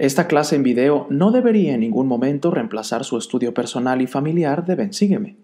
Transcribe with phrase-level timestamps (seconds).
[0.00, 4.64] Esta clase en video no debería en ningún momento reemplazar su estudio personal y familiar
[4.64, 5.38] de Bensígueme.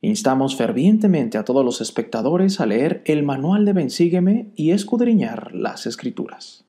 [0.00, 5.86] Instamos fervientemente a todos los espectadores a leer el manual de Bensígueme y escudriñar las
[5.86, 6.64] escrituras.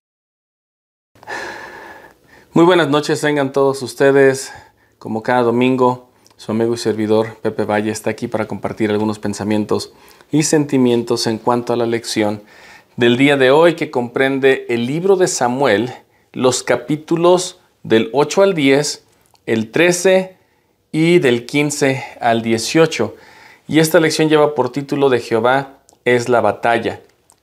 [2.54, 4.54] Muy buenas noches, tengan todos ustedes.
[5.00, 9.94] Como cada domingo, su amigo y servidor Pepe Valle está aquí para compartir algunos pensamientos
[10.32, 12.44] y sentimientos en cuanto a la lección
[12.98, 15.92] del día de hoy que comprende el libro de Samuel
[16.34, 19.04] los capítulos del 8 al 10,
[19.46, 20.38] el 13
[20.92, 23.16] y del 15 al 18.
[23.68, 27.02] Y esta lección lleva por título de Jehová es la batalla.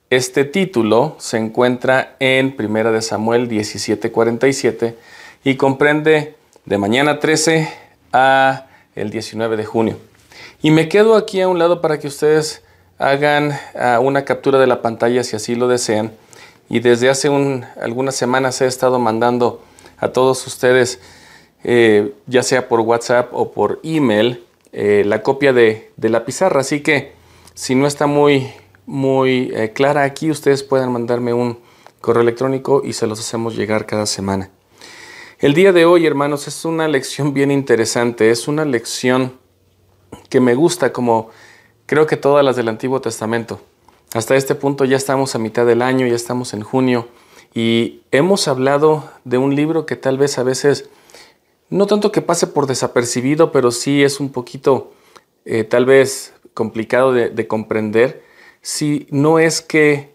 [0.09, 4.95] Este título se encuentra en 1 de Samuel 17:47
[5.43, 6.35] y comprende
[6.65, 7.69] de mañana 13
[8.11, 9.97] a el 19 de junio.
[10.61, 12.63] Y me quedo aquí a un lado para que ustedes
[12.97, 16.11] hagan ah, una captura de la pantalla si así lo desean
[16.69, 17.29] y desde hace
[17.81, 19.61] algunas semanas he estado mandando
[19.97, 21.01] a todos ustedes,
[21.63, 26.61] eh, ya sea por WhatsApp o por email, eh, la copia de, la pizarra.
[26.61, 27.13] Así que
[27.55, 28.53] si no está muy,
[28.87, 31.59] eh, clara aquí, ustedes pueden mandarme un
[32.01, 34.51] correo electrónico y se los hacemos llegar cada semana.
[35.39, 38.29] El día de hoy, hermanos, es una lección bien interesante.
[38.29, 39.33] Es una lección
[40.29, 41.29] que me gusta como
[41.85, 43.59] creo que todas las del Antiguo Testamento.
[44.13, 47.07] Hasta este punto ya estamos a mitad del año, ya estamos en junio
[47.53, 50.89] y hemos hablado de un libro que tal vez a veces,
[51.69, 54.93] no tanto que pase por desapercibido, pero sí es un poquito
[55.45, 58.23] eh, tal vez complicado de, de comprender,
[58.63, 60.11] si no es que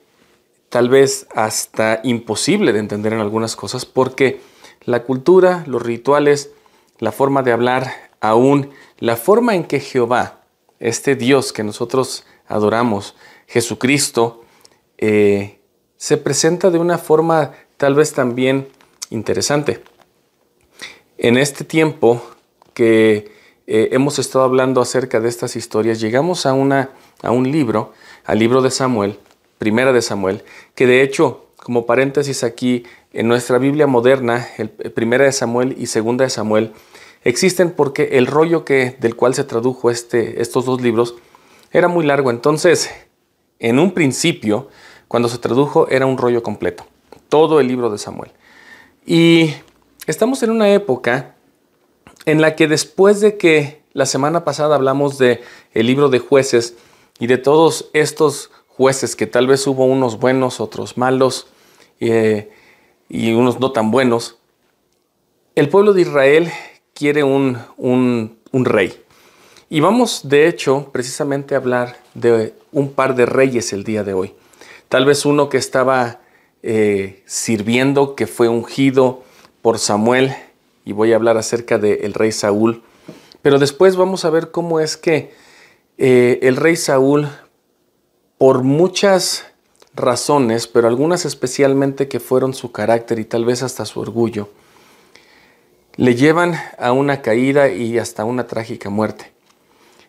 [0.71, 4.41] tal vez hasta imposible de entender en algunas cosas, porque
[4.85, 6.51] la cultura, los rituales,
[6.99, 10.41] la forma de hablar, aún la forma en que Jehová,
[10.81, 13.15] este Dios que nosotros adoramos,
[13.47, 14.45] Jesucristo
[14.99, 15.59] eh,
[15.97, 18.69] se presenta de una forma tal vez también
[19.11, 19.83] interesante.
[21.19, 22.23] En este tiempo
[22.75, 23.33] que
[23.67, 26.91] eh, hemos estado hablando acerca de estas historias, llegamos a, una,
[27.23, 27.93] a un libro,
[28.25, 29.19] al libro de Samuel,
[29.59, 35.25] primera de Samuel, que de hecho, como paréntesis aquí, en nuestra Biblia moderna, el, primera
[35.25, 36.73] de Samuel y segunda de Samuel,
[37.23, 41.15] existen porque el rollo que, del cual se tradujo este, estos dos libros
[41.73, 42.31] era muy largo.
[42.31, 42.91] Entonces,
[43.59, 44.69] en un principio,
[45.09, 46.87] cuando se tradujo, era un rollo completo,
[47.29, 48.33] todo el libro de Samuel.
[49.07, 49.55] Y
[50.07, 51.35] estamos en una época
[52.27, 56.77] en la que después de que la semana pasada hablamos de el libro de jueces
[57.19, 61.47] y de todos estos jueces que tal vez hubo unos buenos, otros malos
[62.01, 62.51] eh,
[63.09, 64.39] y unos no tan buenos,
[65.55, 66.51] el pueblo de Israel
[66.95, 69.04] quiere un, un, un rey.
[69.75, 74.15] Y vamos, de hecho, precisamente a hablar de un par de reyes el día de
[74.15, 74.33] hoy.
[74.89, 76.21] Tal vez uno que estaba
[76.63, 79.25] eh, sirviendo, que fue ungido
[79.63, 80.33] por Samuel,
[80.85, 82.85] y voy a hablar acerca del rey Saúl.
[83.43, 85.33] Pero después vamos a ver cómo es que
[85.99, 87.27] eh, el rey Saúl,
[88.39, 89.45] por muchas
[89.93, 94.51] razones, pero algunas especialmente que fueron su carácter y tal vez hasta su orgullo,
[95.97, 99.34] le llevan a una caída y hasta una trágica muerte.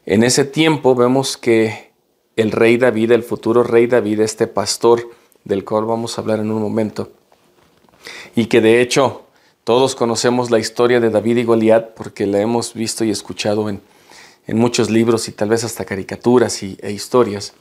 [0.06, 1.92] En ese tiempo vemos que
[2.36, 5.10] el rey David, el futuro rey David, este pastor
[5.44, 7.12] del cual vamos a hablar en un momento,
[8.36, 9.24] y que de hecho
[9.64, 13.82] todos conocemos la historia de David y Goliat porque la hemos visto y escuchado en,
[14.48, 17.56] muchos libros y tal vez hasta caricaturas y, e historias,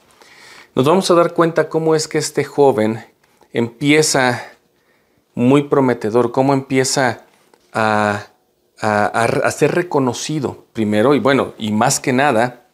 [0.74, 3.06] nos vamos a dar cuenta cómo es que este joven
[3.54, 4.44] empieza
[5.34, 7.24] muy prometedor, cómo empieza
[7.72, 8.26] a
[8.80, 12.66] a, ser reconocido primero y bueno, y más que nada,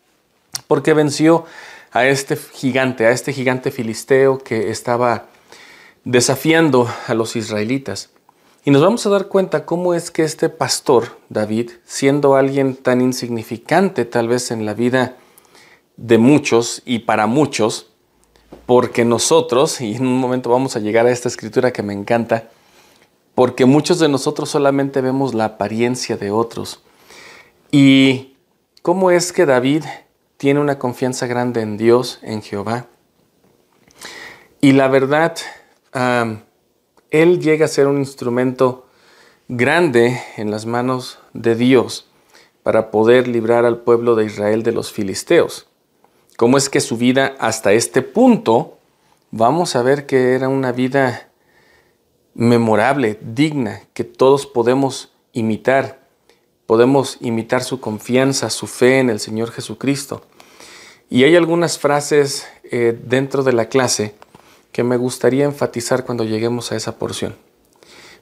[0.67, 1.45] porque venció
[1.93, 5.27] a este gigante, a este gigante filisteo que estaba
[6.05, 8.11] desafiando a los israelitas.
[8.65, 13.01] Y nos vamos a dar cuenta cómo es que este pastor, David, siendo alguien tan
[13.01, 15.17] insignificante tal vez en la vida
[15.97, 17.91] de muchos y para muchos,
[18.67, 22.51] porque nosotros, y en un momento vamos a llegar a esta escritura que me encanta,
[23.35, 26.83] porque muchos de nosotros solamente vemos la apariencia de otros.
[27.71, 28.37] ¿Y
[28.83, 29.85] cómo es que David
[30.37, 32.87] tiene una confianza grande en Dios, en Jehová?
[34.61, 35.37] Y la verdad,
[37.11, 38.87] él llega a ser un instrumento
[39.49, 42.07] grande en las manos de Dios
[42.63, 45.67] para poder librar al pueblo de Israel de los filisteos.
[46.37, 48.79] ¿Cómo es que su vida hasta este punto,
[49.31, 51.30] vamos a ver que era una vida
[52.35, 56.01] memorable, digna, que todos podemos imitar.
[56.67, 60.23] Podemos imitar su confianza, su fe en el Señor Jesucristo.
[61.09, 64.15] Y hay algunas frases eh, dentro de la clase
[64.73, 67.35] que me gustaría enfatizar cuando lleguemos a esa porción.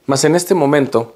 [0.07, 1.15] Mas en este momento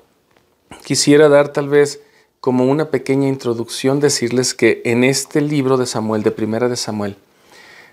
[0.85, 2.01] quisiera dar tal vez
[2.39, 7.15] como una pequeña introducción, decirles que en este libro de Samuel, de Primera de Samuel,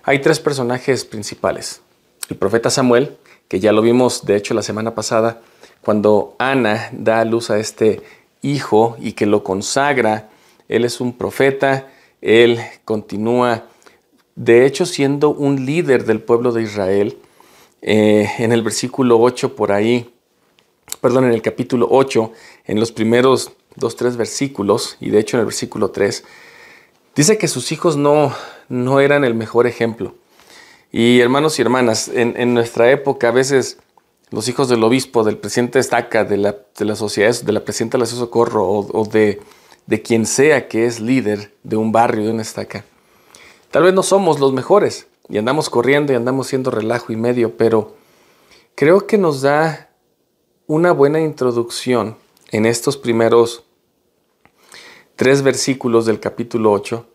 [0.03, 1.81] hay tres personajes principales.
[2.29, 3.17] El profeta Samuel,
[3.51, 5.43] que ya lo vimos de hecho la semana pasada,
[5.83, 8.01] cuando Ana da a luz a este
[8.43, 10.31] hijo y que lo consagra,
[10.69, 13.65] él es un profeta, él continúa,
[14.37, 17.19] de hecho, siendo un líder del pueblo de Israel.
[17.83, 20.15] Eh, en el versículo 8 por ahí,
[21.01, 22.31] perdón, en el capítulo 8,
[22.67, 26.23] en los primeros dos, tres versículos, y de hecho en el versículo 3,
[27.17, 28.33] dice que sus hijos no,
[28.69, 30.15] no eran el mejor ejemplo.
[30.93, 33.79] Y hermanos y hermanas, en, nuestra época a veces
[34.31, 38.01] los hijos del obispo, del presidente de estaca, de la, sociedad, de la presidenta de
[38.01, 39.41] la socorro o, de,
[39.87, 42.85] de, quien sea que es líder de un barrio, de una estaca,
[43.71, 47.57] tal vez no somos los mejores y andamos corriendo y andamos siendo relajo y medio,
[47.57, 47.95] pero
[48.75, 49.91] creo que nos da
[50.67, 52.17] una buena introducción
[52.51, 53.65] en estos primeros
[55.15, 57.07] tres versículos del capítulo 8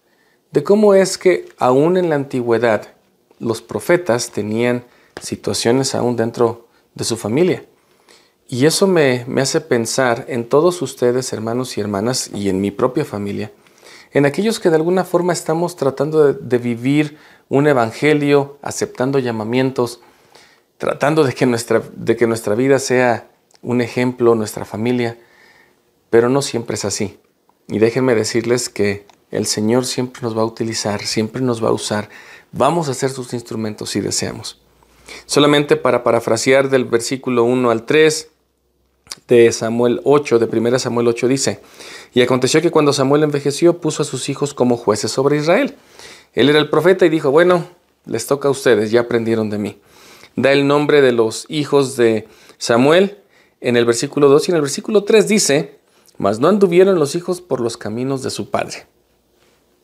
[0.51, 2.94] de cómo es que aún en la antigüedad
[3.39, 4.85] los profetas tenían
[5.21, 7.65] situaciones aún dentro de su familia.
[8.47, 12.69] Y eso me, me, hace pensar en todos ustedes, hermanos y hermanas, y en mi
[12.69, 13.51] propia familia,
[14.15, 17.17] en aquellos que de alguna forma estamos tratando de, vivir
[17.49, 19.99] un evangelio, aceptando llamamientos,
[20.77, 23.27] tratando de que, nuestra, de que nuestra vida sea
[23.61, 25.17] un ejemplo, nuestra familia,
[26.09, 27.19] pero no siempre es así.
[27.67, 31.73] Y déjenme decirles que el Señor siempre nos va a utilizar, siempre nos va a
[31.73, 32.07] usar.
[32.57, 34.61] Vamos a ser sus instrumentos si deseamos.
[35.25, 38.29] Solamente para parafrasear del versículo 1 al 3
[39.27, 41.59] de Samuel 8, de 1 Samuel 8 dice,
[42.13, 45.75] y aconteció que cuando Samuel envejeció puso a sus hijos como jueces sobre Israel.
[46.31, 47.67] Él era el profeta y dijo, bueno,
[48.05, 49.81] les toca a ustedes, ya aprendieron de mí.
[50.37, 52.25] Da el nombre de los hijos de
[52.57, 53.17] Samuel
[53.59, 55.79] en el versículo 2 y en el versículo 3 dice,
[56.17, 58.87] mas no anduvieron los hijos por los caminos de su padre.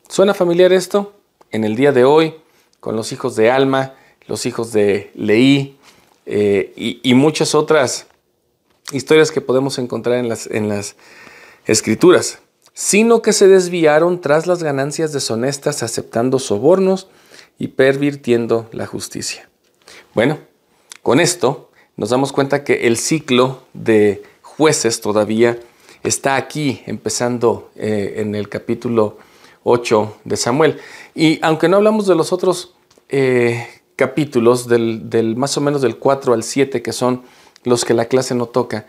[0.07, 1.11] ¿Suena familiar esto?
[1.51, 2.35] En el día de hoy,
[2.81, 3.93] con los hijos de Alma,
[4.27, 5.77] los hijos de Leí
[6.25, 8.07] eh, y, muchas otras
[8.91, 10.27] historias que podemos encontrar en
[10.67, 10.95] las,
[11.65, 12.39] escrituras,
[12.73, 17.07] sino que se desviaron tras las ganancias deshonestas, aceptando sobornos
[17.59, 19.47] y pervirtiendo la justicia.
[20.15, 20.39] Bueno,
[21.03, 25.59] con esto nos damos cuenta que el ciclo de jueces todavía
[26.03, 29.17] está aquí, empezando eh, en el capítulo
[29.63, 30.79] 8 de Samuel.
[31.13, 32.75] Y aunque no hablamos de los otros
[33.09, 37.23] eh, capítulos, del, más o menos del 4 al 7, que son
[37.63, 38.85] los que la clase no toca,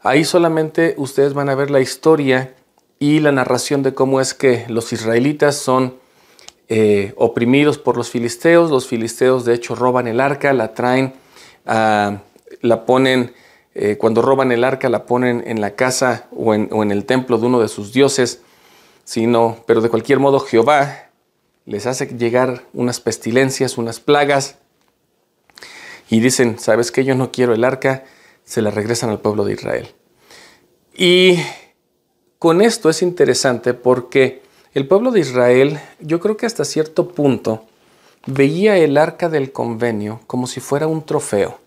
[0.00, 2.54] ahí solamente ustedes van a ver la historia
[2.98, 5.96] y la narración de cómo es que los israelitas son
[6.68, 8.70] eh, oprimidos por los filisteos.
[8.70, 11.14] Los filisteos de hecho roban el arca, la traen,
[11.64, 13.32] la ponen
[13.74, 17.46] eh, cuando roban el arca la ponen en la casa o en, el templo de
[17.46, 18.42] uno de sus dioses,
[19.04, 21.08] sino, pero de cualquier modo Jehová
[21.66, 24.56] les hace llegar unas pestilencias, unas plagas,
[26.10, 27.04] y dicen, ¿sabes qué?
[27.04, 28.04] Yo no quiero el arca,
[28.44, 29.88] se la regresan al pueblo de Israel.
[30.94, 31.38] Y
[32.38, 34.42] con esto es interesante porque
[34.74, 37.64] el pueblo de Israel, yo creo que hasta cierto punto,
[38.26, 41.62] veía el arca del convenio como si fuera un trofeo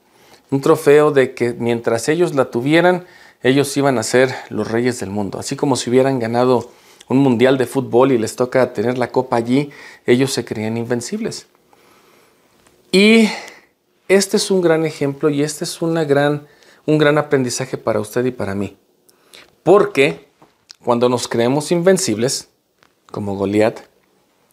[0.52, 3.06] un trofeo de que mientras ellos la tuvieran,
[3.44, 5.40] ellos iban a ser los reyes del mundo.
[5.40, 6.72] Así como si hubieran ganado
[7.08, 9.70] un mundial de fútbol y les toca tener la copa allí,
[10.06, 11.48] ellos se creían invencibles.
[12.92, 13.30] Y
[14.08, 16.48] este es un gran ejemplo y este es una gran,
[16.86, 18.78] un gran aprendizaje para usted y para mí.
[19.64, 20.28] Porque
[20.84, 22.50] cuando nos creemos invencibles,
[23.12, 23.80] como Goliat,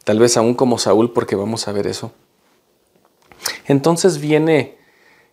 [0.05, 2.13] tal vez aún como Saúl, porque vamos a ver eso,
[3.67, 4.79] entonces viene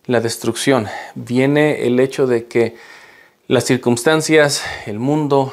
[0.06, 2.76] la destrucción, viene el hecho de que
[3.48, 5.52] las circunstancias, el mundo,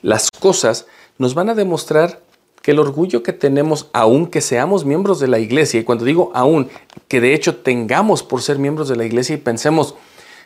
[0.00, 0.86] las cosas
[1.18, 2.22] nos van a demostrar
[2.62, 6.68] que el orgullo que tenemos, aunque seamos miembros de la iglesia, y cuando digo aún,
[7.08, 9.94] que de hecho tengamos por ser miembros de la iglesia y pensemos,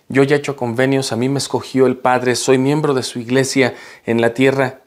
[0.08, 3.18] yo ya he hecho convenios, a mí me escogió el Padre, soy miembro de su
[3.18, 4.82] iglesia en la tierra,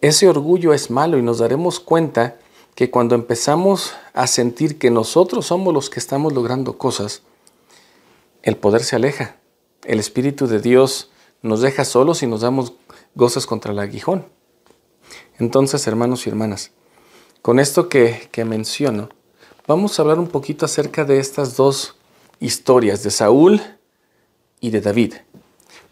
[0.00, 2.36] ese orgullo es malo y nos daremos cuenta
[2.76, 7.22] que cuando empezamos a sentir que nosotros somos los que estamos logrando cosas,
[8.42, 9.36] el poder se aleja.
[9.84, 11.10] El Espíritu de Dios
[11.42, 12.74] nos deja solos y nos damos
[13.18, 14.24] gozas contra el aguijón.
[15.40, 16.70] Entonces, hermanos y hermanas,
[17.42, 19.08] con esto que, que menciono,
[19.66, 21.96] vamos a hablar un poquito acerca de estas dos
[22.38, 23.60] historias, de Saúl
[24.60, 25.14] y de David.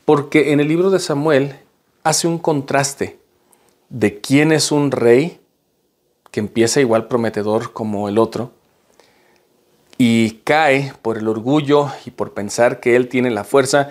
[0.04, 1.56] Porque en el libro de Samuel
[2.04, 3.18] hace un contraste
[3.88, 5.40] de quién es un rey
[6.30, 8.52] que empieza igual prometedor como el otro,
[9.99, 13.88] y cae por el orgullo y por pensar que él tiene la fuerza.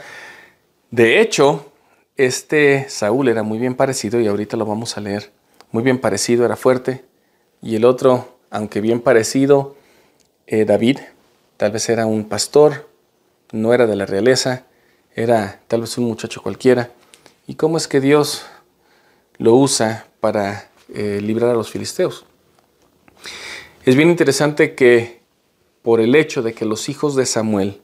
[0.92, 1.72] De hecho,
[2.18, 5.32] este Saúl era muy bien parecido y ahorita lo vamos a leer.
[5.72, 7.04] Muy bien parecido, era fuerte.
[7.62, 9.76] Y el otro, aunque bien parecido,
[10.48, 11.00] eh, David,
[11.58, 12.88] tal vez era un pastor,
[13.52, 14.66] no era de la realeza,
[15.16, 16.92] era tal vez un muchacho cualquiera.
[17.48, 18.46] ¿Y cómo es que Dios
[19.38, 22.26] lo usa para eh, librar a los filisteos?
[23.86, 25.22] Es bien interesante que
[25.82, 27.82] por el hecho de que los hijos de Samuel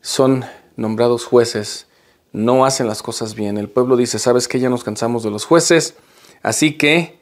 [0.00, 0.44] son
[0.76, 1.86] nombrados jueces,
[2.32, 3.58] no hacen las cosas bien.
[3.58, 5.94] El pueblo dice, ¿sabes que Ya nos cansamos de los jueces.
[6.42, 7.18] Así que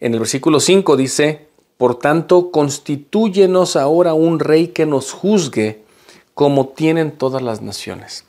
[0.00, 5.82] en el versículo 5 dice, por tanto, constitúyenos ahora un rey que nos juzgue
[6.34, 8.24] como tienen todas las naciones.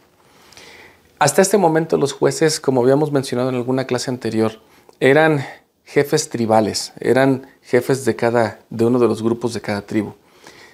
[1.20, 4.60] Hasta este momento los jueces, como habíamos mencionado en alguna clase anterior,
[5.00, 5.46] eran
[5.86, 10.14] jefes tribales, eran jefes de cada de uno de los grupos de cada tribu.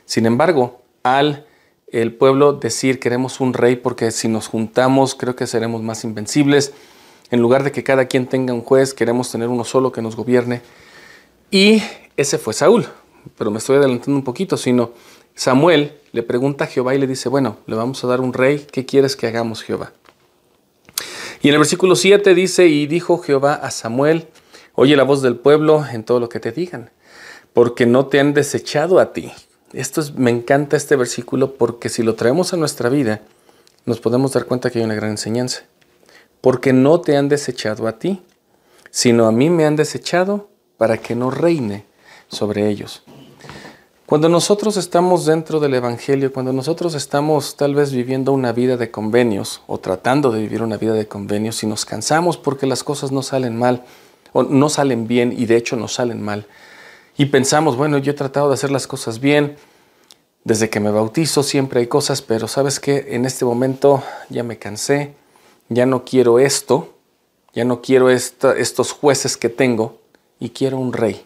[0.05, 1.45] Sin embargo, al
[1.87, 6.73] el pueblo decir queremos un rey porque si nos juntamos creo que seremos más invencibles,
[7.31, 10.15] en lugar de que cada quien tenga un juez, queremos tener uno solo que nos
[10.15, 10.61] gobierne.
[11.51, 11.81] Y
[12.15, 12.85] ese fue Saúl,
[13.37, 14.91] pero me estoy adelantando un poquito, sino
[15.35, 18.65] Samuel le pregunta a Jehová y le dice, bueno, le vamos a dar un rey,
[18.71, 19.93] ¿qué quieres que hagamos Jehová?
[21.41, 24.27] Y en el versículo 7 dice, y dijo Jehová a Samuel,
[24.73, 26.91] oye la voz del pueblo en todo lo que te digan,
[27.53, 29.31] porque no te han desechado a ti,
[29.79, 33.21] esto es, me encanta este versículo porque si lo traemos a nuestra vida,
[33.85, 35.63] nos podemos dar cuenta que hay una gran enseñanza.
[36.41, 38.21] Porque no te han desechado a ti,
[38.89, 41.85] sino a mí me han desechado para que no reine
[42.27, 43.03] sobre ellos.
[44.07, 48.89] Cuando nosotros estamos dentro del Evangelio, cuando nosotros estamos tal vez viviendo una vida de
[48.89, 53.11] convenios o tratando de vivir una vida de convenios y nos cansamos porque las cosas
[53.11, 53.83] no salen mal
[54.31, 56.47] o no salen bien y de hecho no salen mal,
[57.17, 59.57] y pensamos, bueno, yo he tratado de hacer las cosas bien,
[60.43, 64.59] desde que me bautizo siempre hay cosas, pero sabes que en este momento ya me
[64.59, 65.15] cansé,
[65.67, 66.93] ya no quiero esto,
[67.53, 69.99] ya no quiero estos jueces que tengo
[70.39, 71.25] y quiero un rey.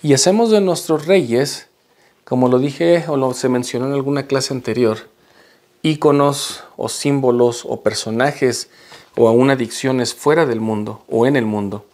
[0.00, 1.66] Y hacemos de nuestros reyes,
[2.24, 5.10] como lo dije o lo se mencionó en alguna clase anterior,
[5.82, 8.70] íconos o símbolos o personajes
[9.16, 11.84] o aún adicciones fuera del mundo o en el mundo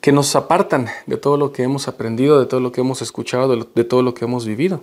[0.00, 3.54] que nos apartan de todo lo que hemos aprendido, de todo lo que hemos escuchado,
[3.56, 4.82] de, todo lo que hemos vivido.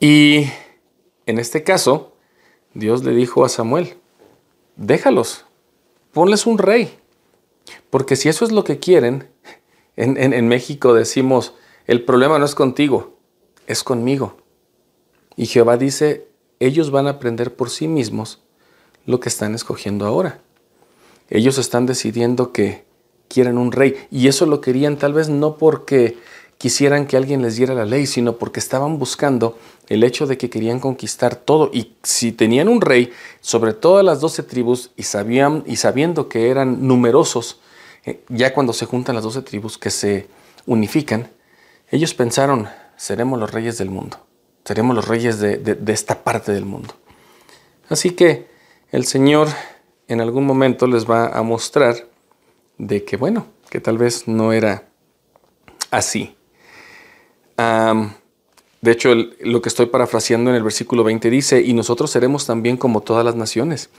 [0.00, 0.46] Y
[1.26, 2.12] en este caso,
[2.74, 3.96] Dios le dijo a Samuel,
[4.76, 5.44] déjalos,
[6.12, 6.98] ponles un rey,
[7.90, 9.28] porque si eso es lo que quieren,
[9.96, 11.54] en, en México decimos,
[11.86, 13.16] el problema no es contigo,
[13.66, 14.38] es conmigo.
[15.36, 16.26] Y Jehová dice,
[16.58, 18.42] ellos van a aprender por sí mismos
[19.06, 20.40] lo que están escogiendo ahora.
[21.28, 22.89] Ellos están decidiendo que
[23.30, 23.96] quieren un rey.
[24.10, 26.18] Y eso lo querían tal vez no porque
[26.58, 29.56] quisieran que alguien les diera la ley, sino porque estaban buscando
[29.88, 31.70] el hecho de que querían conquistar todo.
[31.72, 36.50] Y si tenían un rey sobre todas las doce tribus y, sabían, y sabiendo que
[36.50, 37.60] eran numerosos,
[38.04, 40.26] eh, ya cuando se juntan las doce tribus que se
[40.66, 41.30] unifican,
[41.90, 44.18] ellos pensaron, seremos los reyes del mundo,
[44.64, 46.94] seremos los reyes de, de esta parte del mundo.
[47.88, 48.48] Así que
[48.92, 49.48] el Señor
[50.08, 52.09] en algún momento les va a mostrar
[52.80, 54.88] de que, bueno, que tal vez no era
[55.90, 56.34] así.
[58.80, 62.78] de hecho, lo que estoy parafraseando en el versículo 20 dice, y nosotros seremos también
[62.78, 63.90] como todas las naciones,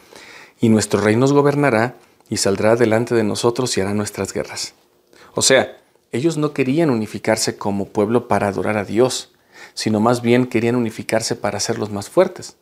[0.60, 1.96] y nuestro rey nos gobernará
[2.28, 4.74] y saldrá delante de nosotros y hará nuestras guerras.
[5.36, 5.78] O sea,
[6.12, 9.32] ellos no querían unificarse como pueblo para adorar a Dios,
[9.76, 12.58] sino más bien querían unificarse para ser los más fuertes.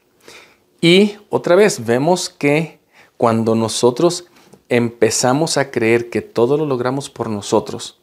[0.82, 2.80] Y otra vez vemos que
[3.16, 4.26] cuando nosotros
[4.70, 8.00] empezamos a creer que todo lo logramos por nosotros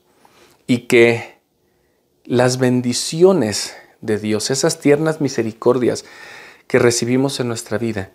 [0.67, 1.39] y que
[2.25, 6.05] las bendiciones de Dios, esas tiernas misericordias
[6.67, 8.11] que recibimos en nuestra vida,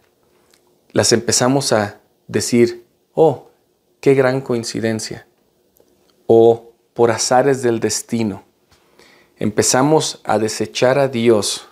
[0.91, 3.49] las empezamos a decir, oh,
[4.01, 5.27] qué gran coincidencia,
[6.27, 8.43] o por azares del destino.
[9.37, 11.67] Empezamos a desechar a Dios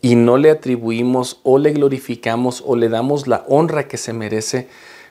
[0.00, 4.68] y no le atribuimos o le glorificamos o le damos la honra que se merece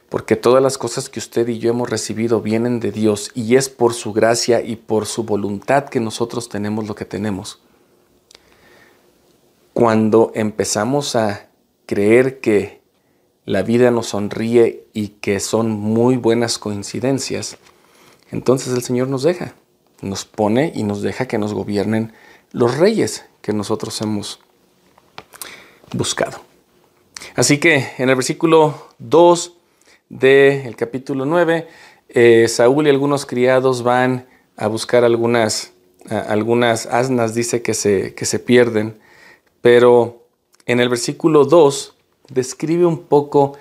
[0.10, 3.70] porque todas las cosas que usted y yo hemos recibido vienen de Dios y es
[3.70, 7.62] por su gracia y por su voluntad que nosotros tenemos lo que tenemos.
[9.74, 11.48] Cuando empezamos a
[11.86, 12.82] creer que
[13.46, 17.58] la vida nos sonríe y que son muy buenas coincidencias,
[18.32, 19.54] entonces el Señor nos deja,
[20.02, 22.14] nos pone y nos deja que nos gobiernen
[22.52, 24.40] los reyes que nosotros hemos
[25.94, 26.42] buscado.
[27.36, 29.54] Así que en el versículo 2
[30.10, 31.68] del capítulo 9,
[32.10, 35.74] eh, Saúl y algunos criados van a buscar algunas
[36.10, 39.00] algunas asnas dice que se, que se pierden,
[39.62, 40.26] pero
[40.66, 41.96] en el versículo 2
[42.30, 43.58] describe un poco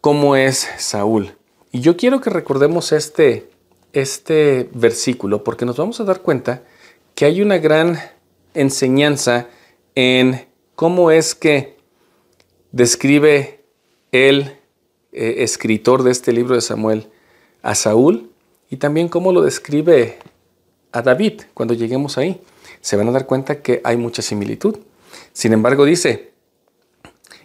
[0.00, 1.34] cómo es Saúl.
[1.70, 3.50] Y yo quiero que recordemos este,
[3.92, 6.62] este versículo porque nos vamos a dar cuenta
[7.14, 7.98] que hay una gran
[8.54, 9.48] enseñanza
[9.94, 11.76] en cómo es que
[12.72, 13.64] describe
[14.12, 14.58] el
[15.12, 17.08] eh, escritor de este libro de Samuel
[17.62, 18.30] a Saúl
[18.70, 20.18] y también cómo lo describe
[20.90, 22.40] a David cuando lleguemos ahí.
[22.80, 24.78] Se van a dar cuenta que hay mucha similitud.
[25.34, 26.32] Sin embargo, dice,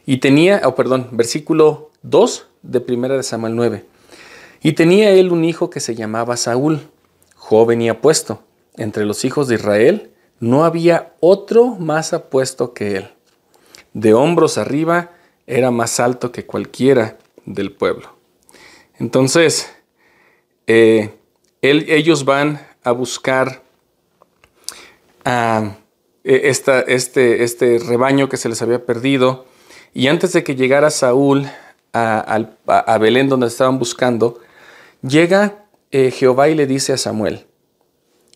[0.06, 3.86] y tenía, oh, perdón, versículo 2 de primera de Samuel 9.
[4.64, 6.88] Y tenía él un hijo que se llamaba Saúl,
[7.36, 8.42] joven y apuesto.
[8.78, 13.10] Entre los hijos de Israel no había otro más apuesto que él.
[13.94, 15.12] De hombros arriba
[15.46, 18.16] era más alto que cualquiera del pueblo.
[19.00, 19.74] Entonces,
[20.68, 21.16] eh,
[21.62, 23.64] ellos van a buscar
[25.26, 25.78] a
[26.24, 29.46] e, este, este rebaño que se les había perdido.
[29.94, 31.48] Y antes de que llegara Saúl
[31.94, 34.40] a, Belén donde estaban buscando,
[35.02, 37.48] llega eh, Jehová y le dice a Samuel,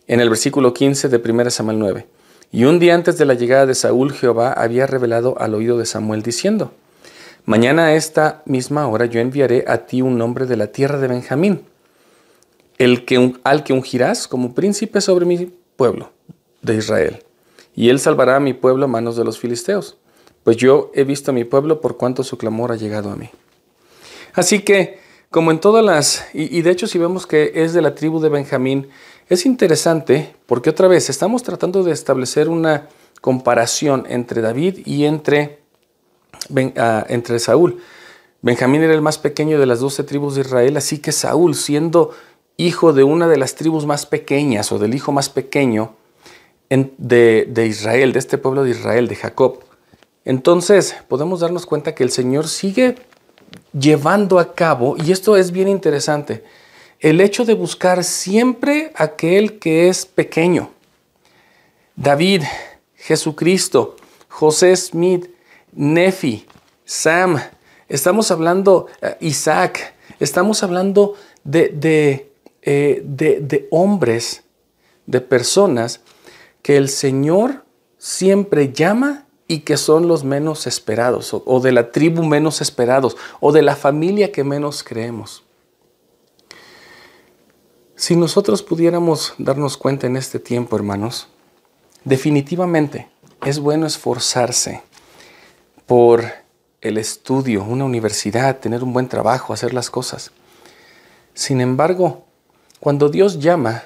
[0.08, 2.06] en el versículo 15 de 1 Samuel 9,
[2.50, 5.86] y un día antes de la llegada de Saúl, Jehová había revelado al oído de
[5.86, 6.72] Samuel diciendo,
[7.44, 11.08] Mañana a esta misma hora yo enviaré a ti un hombre de la tierra de
[11.08, 11.62] Benjamín,
[12.78, 16.10] el que, al que ungirás como príncipe sobre mi pueblo
[16.62, 17.24] de Israel,
[17.74, 19.96] y él salvará a mi pueblo a manos de los filisteos,
[20.44, 23.30] pues yo he visto a mi pueblo por cuanto su clamor ha llegado a mí.
[24.34, 24.98] Así que,
[25.30, 28.28] como en todas las, y, de hecho si vemos que es de la tribu de
[28.28, 28.88] Benjamín,
[29.28, 32.88] es interesante porque otra vez estamos tratando de establecer una
[33.20, 35.61] comparación entre David y entre,
[36.76, 37.80] ah, entre Saúl.
[38.40, 42.10] Benjamín era el más pequeño de las doce tribus de Israel, así que Saúl, siendo
[42.56, 45.94] hijo de una de las tribus más pequeñas o del hijo más pequeño
[46.68, 49.60] de, de Israel, de este pueblo de Israel, de Jacob,
[50.24, 52.96] entonces podemos darnos cuenta que el Señor sigue
[53.78, 56.44] llevando a cabo, y esto es bien interesante,
[57.00, 60.70] el hecho de buscar siempre aquel que es pequeño.
[61.96, 62.42] David,
[62.94, 63.96] Jesucristo,
[64.28, 65.31] José Smith,
[65.72, 66.46] Nefi,
[66.84, 67.40] Sam,
[67.88, 72.30] estamos hablando uh, Isaac, estamos hablando de,
[72.62, 74.44] eh, de, de hombres,
[75.06, 76.00] de personas
[76.60, 77.64] que el Señor
[77.96, 83.52] siempre llama y que son los menos esperados, o, de la tribu menos esperados, o
[83.52, 85.44] de la familia que menos creemos.
[87.96, 91.28] Si nosotros pudiéramos darnos cuenta en este tiempo, hermanos,
[92.04, 93.08] definitivamente
[93.44, 94.82] es bueno esforzarse
[95.86, 96.24] por
[96.80, 100.32] el estudio, una universidad, tener un buen trabajo, hacer las cosas.
[101.34, 102.24] Sin embargo,
[102.80, 103.84] cuando Dios llama,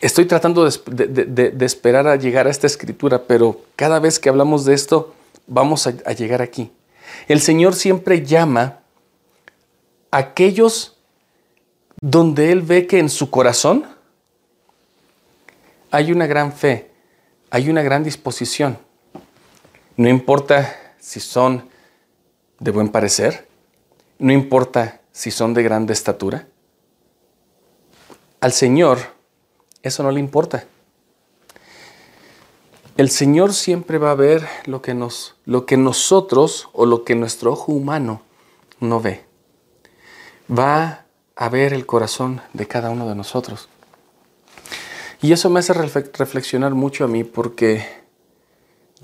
[0.00, 4.74] estoy tratando de, esperar a llegar a esta escritura, pero cada vez que hablamos de
[4.74, 5.14] esto,
[5.46, 6.70] vamos a, llegar aquí.
[7.28, 8.80] El Señor siempre llama
[10.10, 10.96] a aquellos
[12.00, 13.86] donde Él ve que en su corazón
[15.90, 16.90] hay una gran fe,
[17.50, 18.78] hay una gran disposición.
[19.96, 21.68] No importa si son
[22.58, 23.46] de buen parecer,
[24.18, 26.46] no importa si son de grande estatura.
[28.40, 29.14] Al Señor
[29.84, 30.64] eso no le importa.
[32.96, 37.14] El Señor siempre va a ver lo que, nos, lo que nosotros o lo que
[37.14, 38.22] nuestro ojo humano
[38.80, 39.24] no ve.
[40.50, 41.04] Va
[41.36, 43.68] a ver el corazón de cada uno de nosotros.
[45.20, 47.86] Y eso me hace reflexionar mucho a mí porque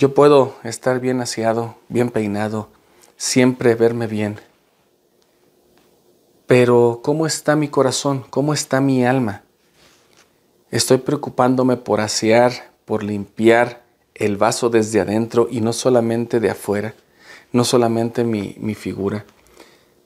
[0.00, 2.70] yo puedo estar bien aseado, bien peinado,
[3.18, 4.40] siempre verme bien.
[6.46, 8.24] Pero ¿cómo está mi corazón?
[8.30, 9.42] ¿Cómo está mi alma?
[10.70, 13.82] Estoy preocupándome por asear, por limpiar
[14.14, 16.94] el vaso desde adentro y no solamente de afuera,
[17.52, 19.26] no solamente mi, mi figura.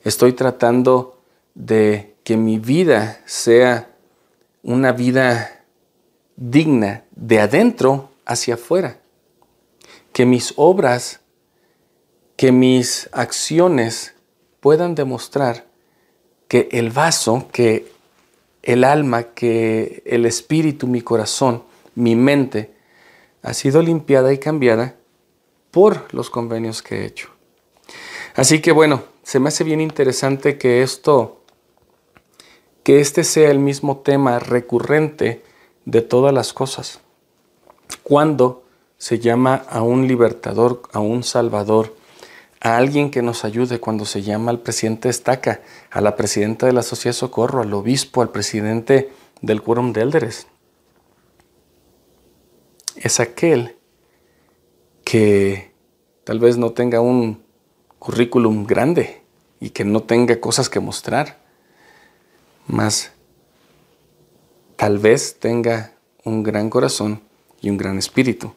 [0.03, 1.21] Estoy tratando
[1.55, 3.91] de que mi vida sea
[4.65, 5.63] una vida
[6.35, 8.99] digna de adentro hacia afuera.
[10.15, 11.21] Que mis obras,
[12.37, 14.15] que mis acciones
[14.61, 15.67] puedan demostrar
[16.49, 17.93] que el vaso, que
[18.63, 22.75] el alma, que el espíritu, mi corazón, mi mente,
[23.43, 24.97] ha sido limpiada y cambiada
[25.71, 27.29] por los convenios que he hecho.
[28.35, 31.43] Así que bueno, se me hace bien interesante que esto,
[32.83, 35.43] que este sea el mismo tema recurrente
[35.85, 37.01] de todas las cosas.
[38.03, 38.64] Cuando
[38.99, 41.95] se llama a un libertador, a un salvador,
[42.61, 46.73] a alguien que nos ayude cuando se llama al presidente Estaca, a la presidenta de
[46.73, 49.11] la Sociedad Socorro, al obispo, al presidente
[49.43, 50.47] del Quórum de Elders.
[52.97, 53.77] es aquel
[55.05, 55.73] que
[56.25, 57.43] tal vez no tenga un
[57.99, 59.23] currículum grande
[59.61, 61.39] y que no tenga cosas que mostrar,
[62.67, 63.13] más
[64.77, 65.93] tal vez tenga
[66.25, 67.23] un gran corazón
[67.61, 68.55] y un gran espíritu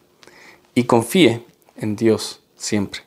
[0.77, 1.43] y confíe
[1.75, 3.01] en Dios siempre.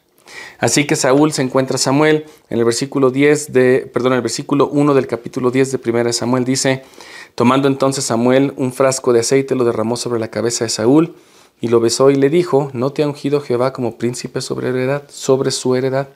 [0.58, 4.66] Así que Saúl se encuentra a Samuel en el versículo 10 de, perdón, el versículo
[4.66, 6.82] 1 del capítulo 10 de 1 Samuel dice,
[7.36, 11.14] tomando entonces Samuel un frasco de aceite lo derramó sobre la cabeza de Saúl
[11.60, 15.04] y lo besó y le dijo, ¿no te ha ungido Jehová como príncipe sobre, heredad,
[15.08, 16.08] sobre su heredad?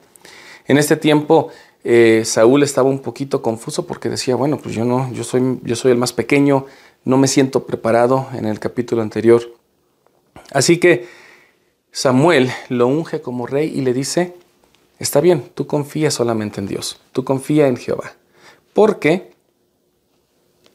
[0.67, 1.51] En este tiempo
[1.85, 5.77] eh, Saúl estaba un poquito confuso porque decía, bueno, pues yo no, yo soy, yo
[5.77, 6.65] soy el más pequeño,
[7.05, 9.41] no me siento preparado en el capítulo anterior.
[10.51, 11.24] Así que
[11.95, 14.35] Samuel lo unge como rey y le dice,
[14.99, 18.17] está bien, tú confía solamente en Dios, tú confía en Jehová,
[18.73, 19.31] porque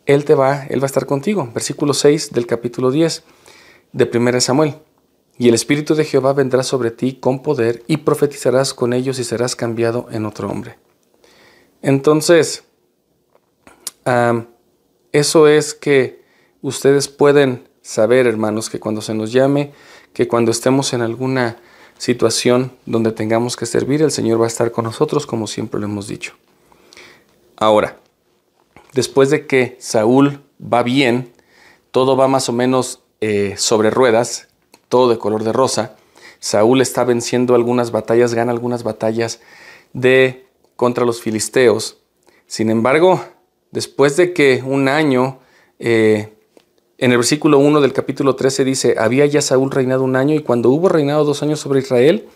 [0.06, 1.46] Él te va, Él va a estar contigo.
[1.52, 3.22] Versículo 6 del capítulo 10
[3.92, 4.76] de 1 Samuel.
[5.36, 9.24] Y el Espíritu de Jehová vendrá sobre ti con poder y profetizarás con ellos y
[9.24, 10.78] serás cambiado en otro hombre.
[11.82, 12.64] Entonces,
[15.12, 16.24] eso es que
[16.62, 19.74] ustedes pueden saber, hermanos, que cuando se nos llame,
[20.12, 21.56] que cuando estemos en alguna
[21.98, 25.86] situación donde tengamos que servir, el Señor va a estar con nosotros, como siempre lo
[25.86, 26.34] hemos dicho.
[27.56, 27.96] Ahora,
[28.94, 31.32] después de que Saúl va bien,
[31.90, 34.48] todo va más o menos eh, sobre ruedas,
[34.88, 35.96] todo de color de rosa,
[36.38, 39.40] Saúl está venciendo algunas batallas, gana algunas batallas
[39.92, 40.46] de
[40.76, 41.98] contra los filisteos.
[42.46, 43.22] Sin embargo,
[43.70, 45.38] después de que un año
[45.78, 46.32] eh,
[47.00, 50.40] en el versículo 1 del capítulo 13 dice, había ya Saúl reinado un año y
[50.40, 52.28] cuando hubo reinado dos años sobre Israel,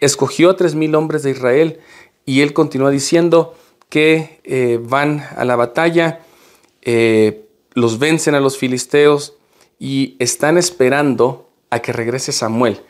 [0.00, 1.80] escogió a tres mil hombres de Israel
[2.26, 3.54] y él continúa diciendo
[3.88, 6.20] que eh, van a la batalla,
[6.82, 9.34] eh, los vencen a los filisteos
[9.78, 12.82] y están esperando a que regrese Samuel,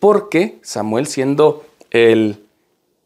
[0.00, 2.44] porque Samuel siendo el,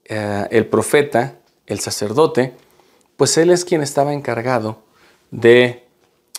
[0.06, 2.54] eh, el profeta, el sacerdote,
[3.18, 4.78] pues él es quien estaba encargado
[5.30, 5.87] de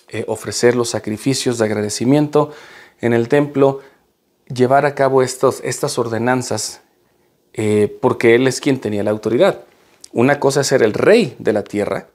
[0.10, 2.52] eh, ofrecer los sacrificios de agradecimiento
[3.02, 3.82] en el templo,
[4.54, 6.82] llevar a cabo estas ordenanzas,
[7.54, 9.63] eh, porque Él es quien tenía la autoridad.
[10.12, 12.08] Una cosa es ser el rey de la tierra,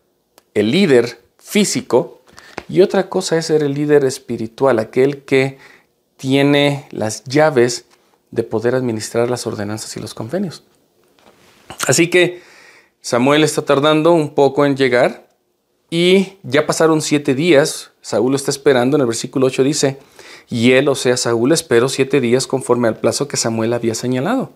[0.55, 2.23] el líder físico,
[2.69, 5.59] y otra cosa es ser el líder espiritual, aquel que
[6.17, 7.85] tiene las llaves
[8.31, 10.65] de poder administrar las ordenanzas y los convenios.
[11.87, 12.43] Así que
[13.01, 15.24] Samuel está tardando un poco en llegar,
[15.97, 19.99] y ya pasaron siete días, Saúl lo está esperando, en el versículo 8 dice,
[20.51, 24.51] y él, o sea, Saúl esperó siete días conforme al plazo que Samuel había señalado.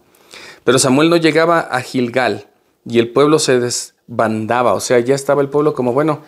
[0.64, 2.48] Pero Samuel no llegaba a Gilgal
[2.84, 6.22] y el pueblo se desbandaba, o sea, ya estaba el pueblo como, bueno,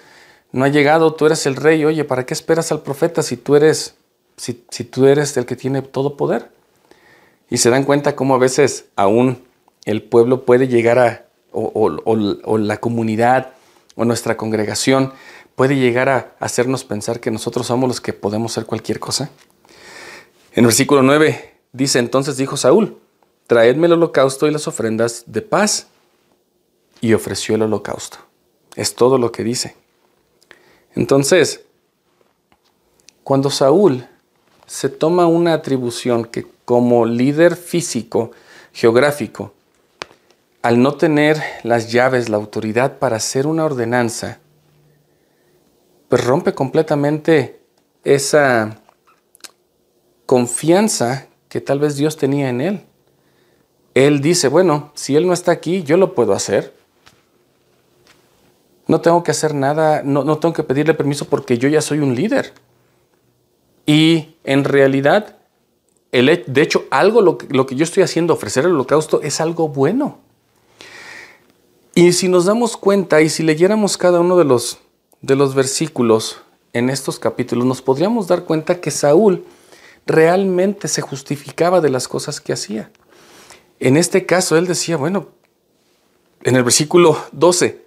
[0.52, 3.56] no ha llegado, tú eres el rey, oye, ¿para qué esperas al profeta si tú
[3.56, 3.96] eres,
[4.36, 6.52] si, tú eres el que tiene todo poder?
[7.48, 9.42] Y se dan cuenta cómo a veces aún
[9.86, 13.54] el pueblo puede llegar a, o la comunidad,
[14.00, 15.12] o nuestra congregación
[15.56, 19.28] puede llegar a hacernos pensar que nosotros somos los que podemos ser cualquier cosa?
[20.54, 22.98] En versículo 9 dice, entonces dijo Saúl,
[23.46, 25.88] traedme el holocausto y las ofrendas de paz.
[27.02, 28.16] Y ofreció el holocausto.
[28.74, 29.76] Es todo lo que dice.
[30.94, 31.62] Entonces,
[33.22, 34.06] cuando Saúl
[34.66, 38.30] se toma una atribución que como líder físico,
[38.72, 39.52] geográfico,
[40.62, 44.40] al no tener las llaves, la autoridad para hacer una ordenanza,
[46.08, 47.60] pues rompe completamente
[48.04, 48.80] esa
[50.26, 52.84] confianza que tal vez Dios tenía en él.
[53.94, 56.72] Él dice, bueno, si Él no está aquí, yo lo puedo hacer.
[58.86, 62.14] No tengo que hacer nada, no, tengo que pedirle permiso porque yo ya soy un
[62.14, 62.52] líder.
[63.86, 65.36] Y en realidad,
[66.12, 69.68] el, de hecho, algo lo, lo que yo estoy haciendo, ofrecer el holocausto, es algo
[69.68, 70.18] bueno.
[71.94, 74.78] Y si nos damos cuenta y si leyéramos cada uno de los,
[75.22, 76.40] de los versículos
[76.72, 79.44] en estos capítulos, nos podríamos dar cuenta que Saúl
[80.06, 82.90] realmente se justificaba de las cosas que hacía.
[83.80, 85.28] En este caso, él decía, bueno,
[86.42, 87.84] en el versículo 12,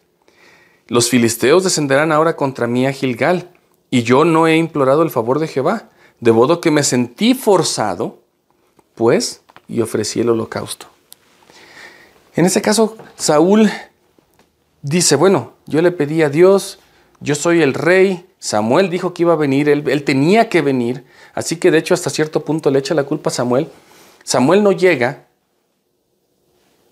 [0.88, 3.50] los filisteos descenderán ahora contra mí a Gilgal,
[3.90, 5.90] y yo no he implorado el favor de Jehová,
[6.20, 8.20] de modo que me sentí forzado,
[8.96, 10.88] pues, y ofrecí el holocausto.
[12.36, 13.70] En ese caso, Saúl
[14.84, 16.78] dice, bueno, yo le pedí a Dios,
[17.20, 21.56] yo soy el rey, Samuel dijo que iba a venir, él, tenía que venir, así
[21.56, 23.70] que de hecho hasta cierto punto le echa la culpa a Samuel.
[24.24, 25.28] Samuel no llega,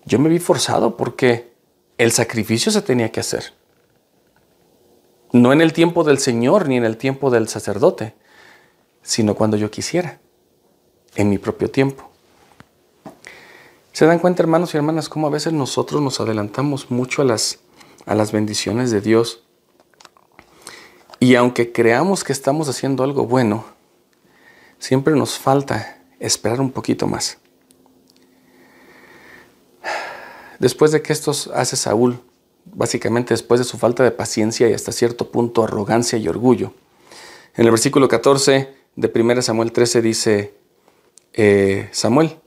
[0.04, 1.52] yo me vi forzado porque
[1.98, 3.52] el sacrificio se tenía que hacer.
[5.32, 8.14] No en el tiempo del Señor ni en el tiempo del sacerdote,
[9.02, 10.18] sino cuando yo quisiera.
[11.14, 12.10] en mi propio tiempo.
[13.92, 17.58] ¿Se dan cuenta, hermanos y hermanas, cómo a veces nosotros nos adelantamos mucho a las,
[18.06, 19.42] a las bendiciones de Dios?
[21.20, 23.64] Y aunque creamos que estamos haciendo algo bueno,
[24.78, 27.38] siempre nos falta esperar un poquito más.
[30.58, 32.20] Después de que esto hace Saúl,
[32.64, 36.72] básicamente después de su falta de paciencia y hasta cierto punto arrogancia y orgullo,
[37.54, 40.54] en el versículo 14 de 1 Samuel 13 dice,
[41.34, 42.38] eh, Samuel,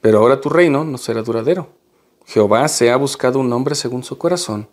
[0.00, 1.79] pero ahora tu reino no será duradero.
[2.30, 4.68] Jehová se ha buscado un hombre según su corazón,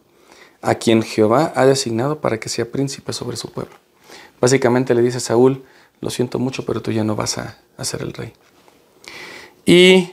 [0.62, 3.74] a quien Jehová ha designado para que sea príncipe sobre su pueblo.
[4.40, 5.64] Básicamente le dice Saúl,
[6.00, 8.32] lo siento mucho, pero tú ya no vas a, a ser el rey.
[9.66, 10.12] Y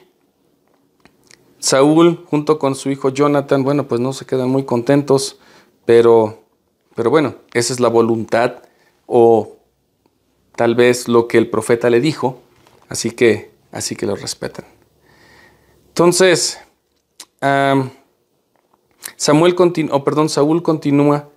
[1.59, 5.39] Saúl, junto con su hijo Jonathan, bueno, pues no se quedan muy contentos,
[5.85, 6.45] pero,
[6.95, 8.63] pero bueno, esa es la voluntad
[9.05, 9.59] o
[10.57, 12.41] tal vez lo que el profeta le dijo,
[12.89, 14.65] así que, así que lo respetan.
[15.89, 16.59] Entonces,
[19.17, 21.29] Samuel continúa, perdón, Saúl continúa,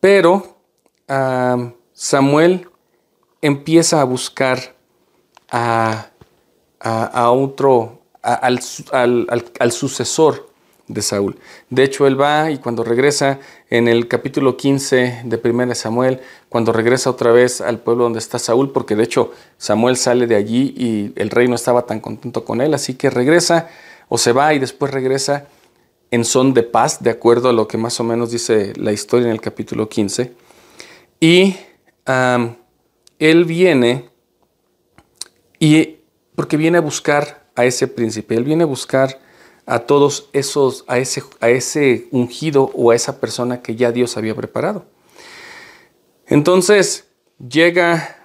[0.00, 0.56] pero
[1.92, 2.68] Samuel
[3.42, 4.76] empieza a buscar
[5.50, 6.10] a,
[7.30, 8.60] otro, al,
[9.58, 10.48] al, sucesor
[10.86, 11.38] de Saúl.
[11.68, 13.38] De hecho, él va y cuando regresa
[13.70, 18.38] en el capítulo 15 de 1 Samuel, cuando regresa otra vez al pueblo donde está
[18.38, 22.44] Saúl, porque de hecho Samuel sale de allí y el rey no estaba tan contento
[22.44, 23.68] con él, así que regresa
[24.10, 25.46] o se va y después regresa
[26.10, 29.26] en son de paz, de acuerdo a lo que más o menos dice la historia
[29.26, 30.34] en el capítulo 15.
[31.20, 31.56] Y
[33.18, 34.10] él viene
[35.60, 35.98] y
[36.34, 39.20] porque viene a buscar a ese príncipe, él viene a buscar
[39.64, 44.16] a todos esos, a ese, a ese ungido o a esa persona que ya Dios
[44.16, 44.86] había preparado.
[46.26, 47.06] Entonces
[47.38, 48.16] llega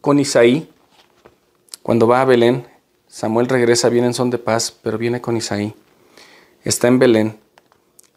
[0.00, 0.70] con Isaí,
[1.82, 2.66] cuando va a Belén,
[3.18, 5.74] Samuel regresa, viene en son de paz, pero viene con Isaí.
[6.62, 7.36] Está en Belén.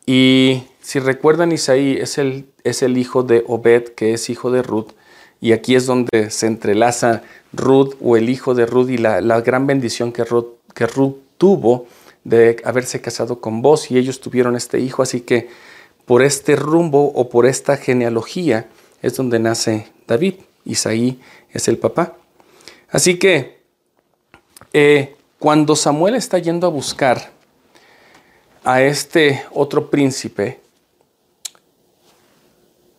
[0.05, 4.61] Y si recuerdan, Isaí es el, es el hijo de Obed, que es hijo de
[4.61, 4.89] Ruth.
[5.39, 9.65] Y aquí es donde se entrelaza Ruth o el hijo de Ruth y la, gran
[9.65, 11.87] bendición que Ruth, que Ruth tuvo
[12.23, 15.01] de haberse casado con vos y ellos tuvieron este hijo.
[15.01, 15.49] Así que
[16.05, 18.67] por este rumbo o por esta genealogía
[19.01, 20.35] es donde nace David.
[20.63, 22.17] Isaí es el papá.
[22.91, 23.60] Así que
[24.73, 27.31] eh, cuando Samuel está yendo a buscar
[28.63, 30.61] a este otro príncipe,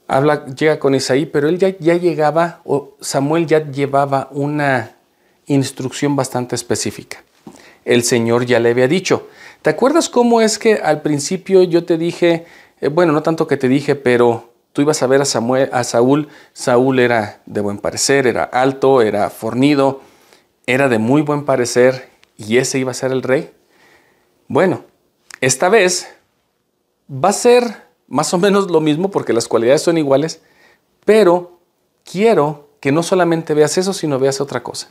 [0.08, 4.96] habla, llega con Isaí, pero él ya, ya llegaba, o Samuel ya llevaba una
[5.46, 7.22] instrucción bastante específica.
[7.84, 9.28] El Señor ya le había dicho.
[9.62, 12.44] ¿Te acuerdas cómo es que al principio yo te dije,
[12.80, 15.84] eh, bueno, no tanto que te dije, pero tú ibas a ver a, Samuel, a
[15.84, 20.00] Saúl, Saúl era de buen parecer, era alto, era fornido,
[20.66, 23.52] era de muy buen parecer y ese iba a ser el rey?
[24.48, 24.84] Bueno,
[25.40, 26.08] esta vez
[27.12, 27.64] va a ser
[28.08, 30.42] más o menos lo mismo porque las cualidades son iguales,
[31.04, 31.58] pero
[32.04, 34.90] quiero que no solamente veas eso, sino veas otra cosa.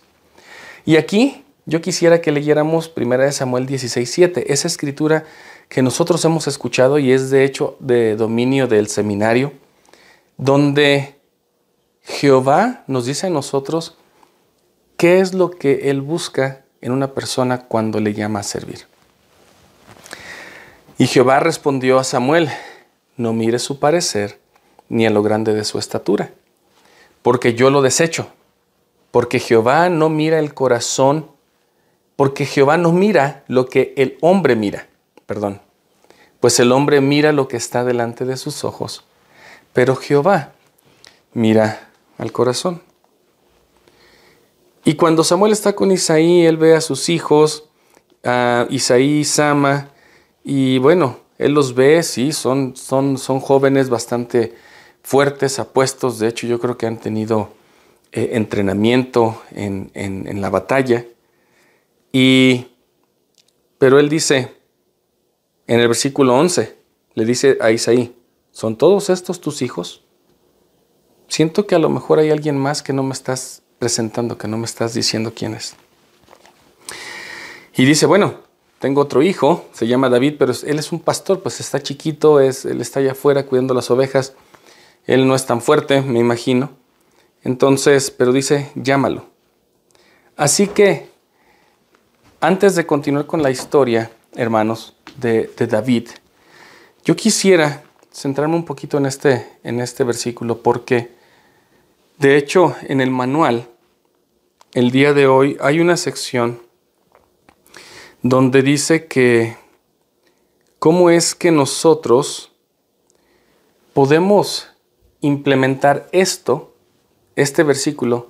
[0.85, 5.25] Y aquí yo quisiera que leyéramos 1 Samuel 16:7, esa escritura
[5.69, 9.53] que nosotros hemos escuchado y es de hecho de dominio del seminario,
[10.37, 11.15] donde
[12.01, 13.97] Jehová nos dice a nosotros
[15.01, 18.85] ¿Qué es lo que Él busca en una persona cuando le llama a servir?
[20.99, 22.51] Y Jehová respondió a Samuel,
[23.17, 24.39] no mire su parecer
[24.89, 26.29] ni a lo grande de su estatura,
[27.23, 28.27] porque yo lo desecho,
[29.09, 31.31] porque Jehová no mira el corazón,
[32.15, 34.87] porque Jehová no mira lo que el hombre mira,
[35.25, 35.61] perdón,
[36.39, 39.03] pues el hombre mira lo que está delante de sus ojos,
[39.73, 40.51] pero Jehová
[41.33, 42.83] mira al corazón.
[44.83, 47.69] Y cuando Samuel está con Isaí, él ve a sus hijos,
[48.69, 49.89] Isaí y Sama,
[50.43, 54.53] y bueno, él los ve, sí, son, son, son jóvenes bastante
[55.03, 57.49] fuertes, apuestos, de hecho yo creo que han tenido
[58.11, 61.05] eh, entrenamiento en, en la batalla.
[62.11, 62.67] Y,
[63.77, 64.53] pero él dice,
[65.67, 66.75] en el versículo 11,
[67.13, 68.15] le dice a Isaí,
[68.51, 70.03] ¿son todos estos tus hijos?
[71.27, 74.59] Siento que a lo mejor hay alguien más que no me estás presentando, que no
[74.59, 75.73] me estás diciendo quién es.
[77.75, 78.35] Y dice, bueno,
[78.77, 82.63] tengo otro hijo, se llama David, pero él es un pastor, pues está chiquito, es,
[82.65, 84.35] él está allá afuera cuidando las ovejas,
[85.07, 86.69] él no es tan fuerte, me imagino.
[87.41, 89.25] Entonces, pero dice, llámalo.
[90.37, 91.09] Así que,
[92.39, 96.07] antes de continuar con la historia, hermanos, de, de David,
[97.03, 97.81] yo quisiera
[98.13, 101.19] centrarme un poquito en este, en este versículo, porque
[102.21, 103.67] de hecho en el manual
[104.75, 106.61] el día de hoy hay una sección
[108.21, 109.57] donde dice que
[110.77, 112.51] cómo es que nosotros
[113.93, 114.69] podemos
[115.21, 116.75] implementar esto,
[117.35, 118.29] este versículo,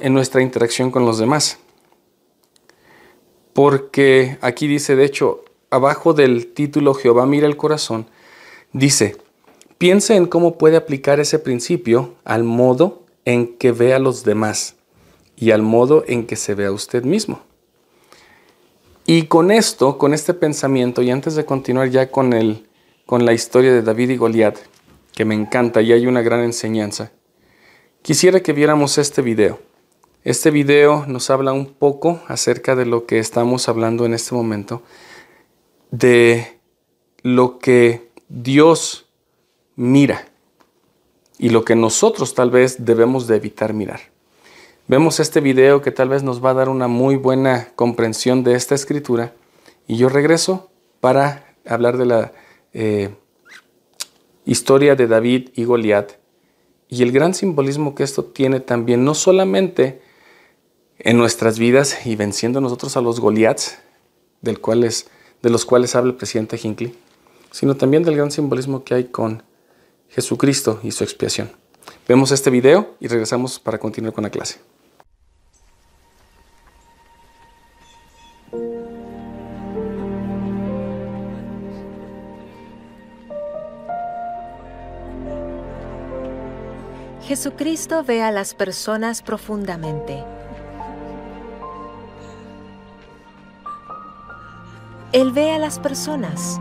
[0.00, 1.58] en nuestra interacción con los demás.
[3.52, 8.06] Porque aquí dice, de hecho, abajo del título Jehová mira el corazón,
[8.72, 9.18] dice,
[9.80, 14.76] piense en cómo puede aplicar ese principio al modo en que ve a los demás
[15.36, 17.40] y al modo en que se ve a usted mismo.
[19.06, 22.68] Y con esto, con este pensamiento, y antes de continuar ya con, el,
[23.06, 24.58] con la historia de David y Goliat,
[25.14, 27.10] que me encanta y hay una gran enseñanza,
[28.02, 29.60] quisiera que viéramos este video.
[30.24, 34.82] Este video nos habla un poco acerca de lo que estamos hablando en este momento,
[35.90, 36.58] de
[37.22, 39.06] lo que Dios
[39.80, 40.26] mira
[41.38, 44.00] y lo que nosotros tal vez debemos de evitar mirar.
[44.88, 48.56] Vemos este video que tal vez nos va a dar una muy buena comprensión de
[48.56, 49.32] esta escritura
[49.86, 50.68] y yo regreso
[51.00, 52.32] para hablar de la
[52.74, 53.14] eh,
[54.44, 56.12] historia de David y Goliat
[56.88, 60.02] y el gran simbolismo que esto tiene también, no solamente
[60.98, 63.78] en nuestras vidas y venciendo nosotros a los Goliaths,
[64.42, 66.94] del de los cuales habla el presidente Hinckley,
[67.50, 69.42] sino también del gran simbolismo que hay con
[70.10, 71.50] Jesucristo y su expiación.
[72.06, 74.60] Vemos este video y regresamos para continuar con la clase.
[87.22, 90.24] Jesucristo ve a las personas profundamente.
[95.12, 96.60] Él ve a las personas.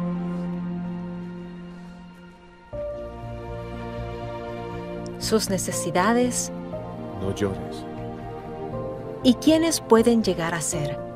[5.30, 6.52] Sus necesidades.
[7.22, 7.86] No llores.
[9.24, 11.09] Y quiénes pueden llegar a ser.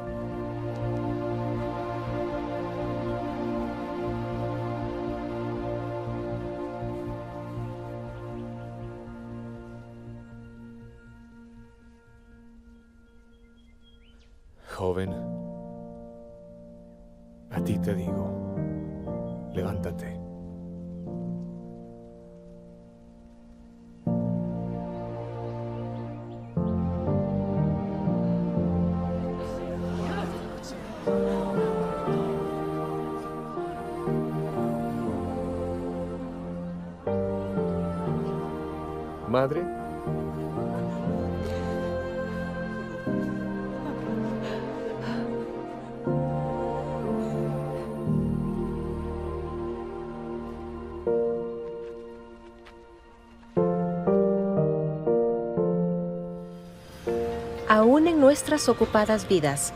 [58.34, 59.74] Nuestras ocupadas vidas,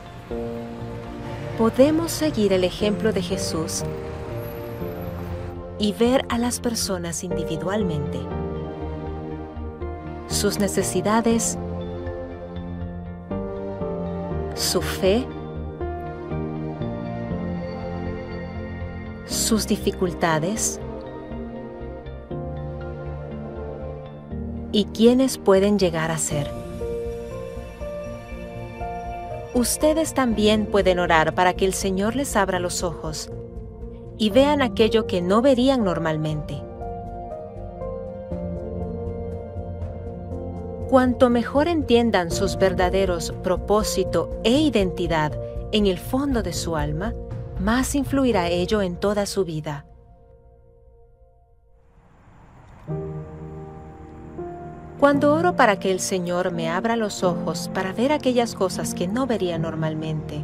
[1.60, 3.84] podemos seguir el ejemplo de Jesús
[5.78, 8.18] y ver a las personas individualmente,
[10.28, 11.56] sus necesidades,
[14.56, 15.24] su fe,
[19.28, 20.80] sus dificultades
[24.72, 26.67] y quiénes pueden llegar a ser.
[29.58, 33.32] Ustedes también pueden orar para que el Señor les abra los ojos
[34.20, 36.62] y vean aquello que no verían normalmente.
[40.88, 45.32] Cuanto mejor entiendan sus verdaderos propósito e identidad
[45.72, 47.16] en el fondo de su alma,
[47.60, 49.88] más influirá ello en toda su vida.
[55.00, 59.08] Cuando oro para que el Señor me abra los ojos para ver aquellas cosas que
[59.08, 60.44] no vería normalmente,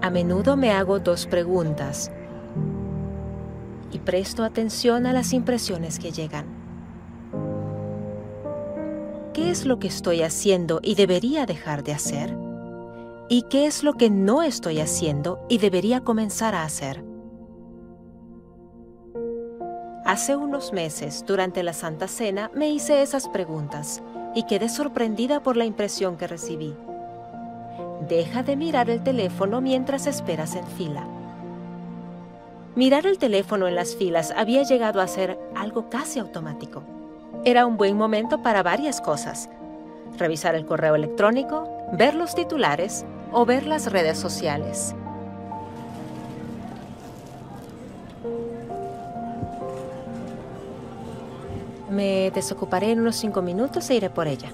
[0.00, 2.10] a menudo me hago dos preguntas
[3.92, 6.46] y presto atención a las impresiones que llegan.
[9.34, 12.34] ¿Qué es lo que estoy haciendo y debería dejar de hacer?
[13.28, 17.09] ¿Y qué es lo que no estoy haciendo y debería comenzar a hacer?
[20.04, 24.02] Hace unos meses, durante la Santa Cena, me hice esas preguntas
[24.34, 26.74] y quedé sorprendida por la impresión que recibí.
[28.08, 31.04] Deja de mirar el teléfono mientras esperas en fila.
[32.76, 36.82] Mirar el teléfono en las filas había llegado a ser algo casi automático.
[37.44, 39.50] Era un buen momento para varias cosas.
[40.16, 44.94] Revisar el correo electrónico, ver los titulares o ver las redes sociales.
[51.90, 54.50] Me desocuparé en unos cinco minutos e iré por ella.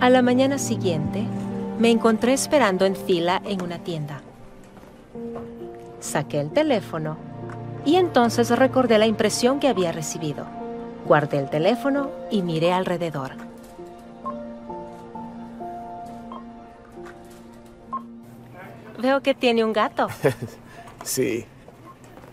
[0.00, 1.24] A la mañana siguiente,
[1.78, 4.20] me encontré esperando en fila en una tienda.
[6.00, 7.16] Saqué el teléfono
[7.84, 10.44] y entonces recordé la impresión que había recibido.
[11.06, 13.32] Guardé el teléfono y miré alrededor.
[19.00, 20.08] Veo que tiene un gato.
[21.04, 21.46] Sí.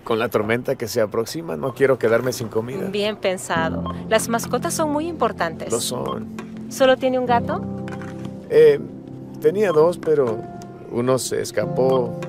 [0.03, 2.87] Con la tormenta que se aproxima, no quiero quedarme sin comida.
[2.89, 3.83] Bien pensado.
[4.09, 5.71] Las mascotas son muy importantes.
[5.71, 6.27] Lo son.
[6.69, 7.61] ¿Solo tiene un gato?
[8.49, 8.79] Eh,
[9.41, 10.39] tenía dos, pero
[10.91, 12.19] uno se escapó,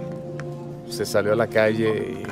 [0.89, 2.27] se salió a la calle y...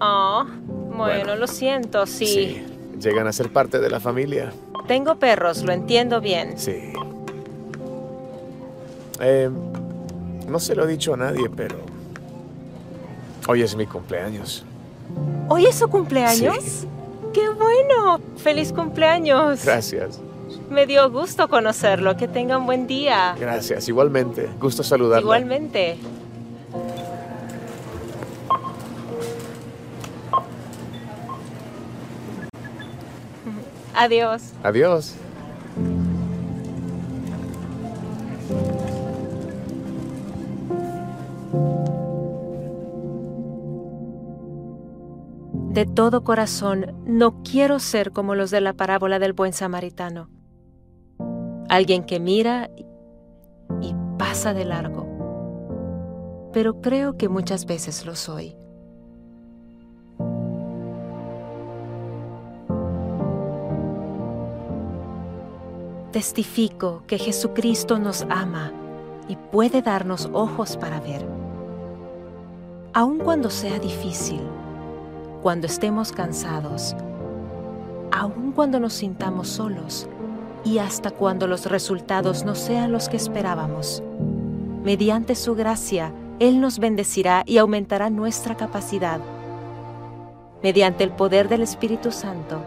[0.00, 1.36] Oh, bueno, Bueno.
[1.36, 2.26] lo siento, sí.
[2.26, 2.66] sí,
[3.00, 4.52] llegan a ser parte de la familia.
[4.86, 6.56] Tengo perros, lo entiendo bien.
[6.56, 6.92] Sí.
[9.20, 9.50] Eh,
[10.48, 11.76] no se lo he dicho a nadie, pero...
[13.48, 14.64] Hoy es mi cumpleaños.
[15.48, 16.62] ¿Hoy es su cumpleaños?
[16.62, 16.88] Sí.
[17.32, 18.20] ¡Qué bueno!
[18.36, 19.64] ¡Feliz cumpleaños!
[19.64, 20.20] Gracias.
[20.70, 22.16] Me dio gusto conocerlo.
[22.16, 23.34] Que tenga un buen día.
[23.38, 23.88] Gracias.
[23.88, 24.48] Igualmente.
[24.60, 25.22] Gusto saludarla.
[25.22, 25.98] Igualmente.
[33.94, 34.52] Adiós.
[34.62, 35.14] Adiós.
[45.78, 50.28] De todo corazón, no quiero ser como los de la parábola del buen samaritano.
[51.68, 52.68] Alguien que mira
[53.80, 55.06] y pasa de largo.
[56.52, 58.56] Pero creo que muchas veces lo soy.
[66.10, 68.72] Testifico que Jesucristo nos ama
[69.28, 71.24] y puede darnos ojos para ver.
[72.94, 74.40] Aun cuando sea difícil,
[75.42, 76.96] cuando estemos cansados,
[78.10, 80.08] aun cuando nos sintamos solos
[80.64, 84.02] y hasta cuando los resultados no sean los que esperábamos.
[84.82, 89.20] Mediante su gracia, Él nos bendecirá y aumentará nuestra capacidad.
[90.62, 92.60] Mediante el poder del Espíritu Santo,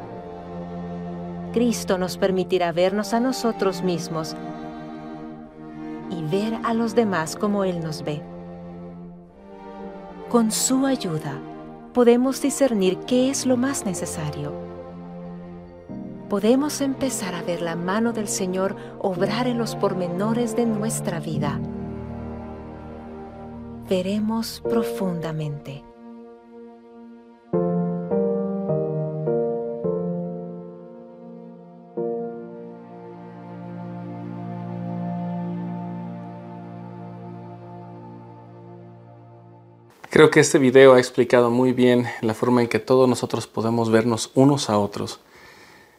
[1.51, 4.35] Cristo nos permitirá vernos a nosotros mismos
[6.09, 8.21] y ver a los demás como Él nos ve.
[10.29, 11.41] Con su ayuda,
[11.93, 14.53] podemos discernir qué es lo más necesario.
[16.29, 21.59] Podemos empezar a ver la mano del Señor obrar en los pormenores de nuestra vida.
[23.89, 25.83] Veremos profundamente.
[40.11, 43.89] Creo que este video ha explicado muy bien la forma en que todos nosotros podemos
[43.89, 45.21] vernos unos a otros,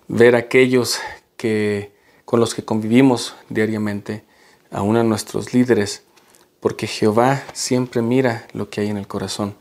[0.07, 0.99] ver aquellos
[1.39, 1.95] que
[2.27, 4.23] con los que convivimos diariamente,
[4.71, 6.05] aún a nuestros líderes,
[6.61, 9.57] porque Jehová siempre mira lo que hay en el corazón.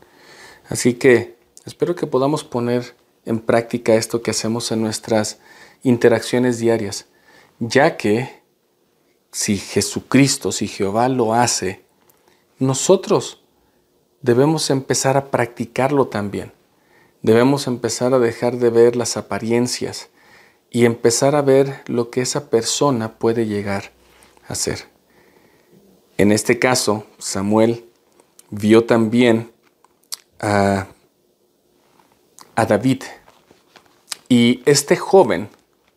[0.68, 2.94] Así que espero que podamos poner
[3.24, 5.38] en práctica esto que hacemos en nuestras
[5.82, 7.06] interacciones diarias,
[7.58, 8.42] ya que
[9.30, 11.86] si Jesucristo, si Jehová lo hace,
[12.58, 13.41] nosotros
[14.22, 16.52] debemos empezar a practicarlo también.
[17.22, 20.08] Debemos empezar a dejar de ver las apariencias
[20.70, 23.92] y empezar a ver lo que esa persona puede llegar
[24.48, 24.86] a ser.
[26.16, 27.84] En este caso, Samuel
[28.50, 29.52] vio también
[30.40, 30.86] a,
[32.54, 33.02] a David.
[34.28, 35.48] Y este joven,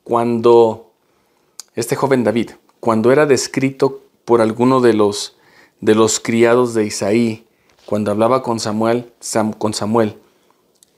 [0.03, 0.93] cuando,
[1.75, 5.37] este joven David, cuando era descrito por alguno de los,
[5.79, 7.44] de los criados de Isaí,
[7.85, 9.11] cuando hablaba con Samuel,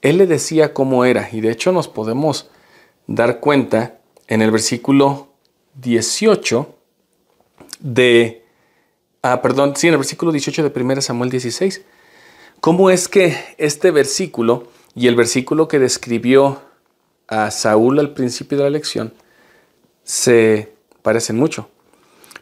[0.01, 2.49] él le decía cómo era, y de hecho nos podemos
[3.07, 5.29] dar cuenta en el versículo
[5.75, 6.75] 18
[7.79, 8.43] de,
[9.21, 11.81] ah, perdón, sí, en el versículo 18 de 1 Samuel 16,
[12.59, 16.61] cómo es que este versículo y el versículo que describió
[17.27, 19.13] a Saúl al principio de la lección
[20.03, 21.69] se parecen mucho,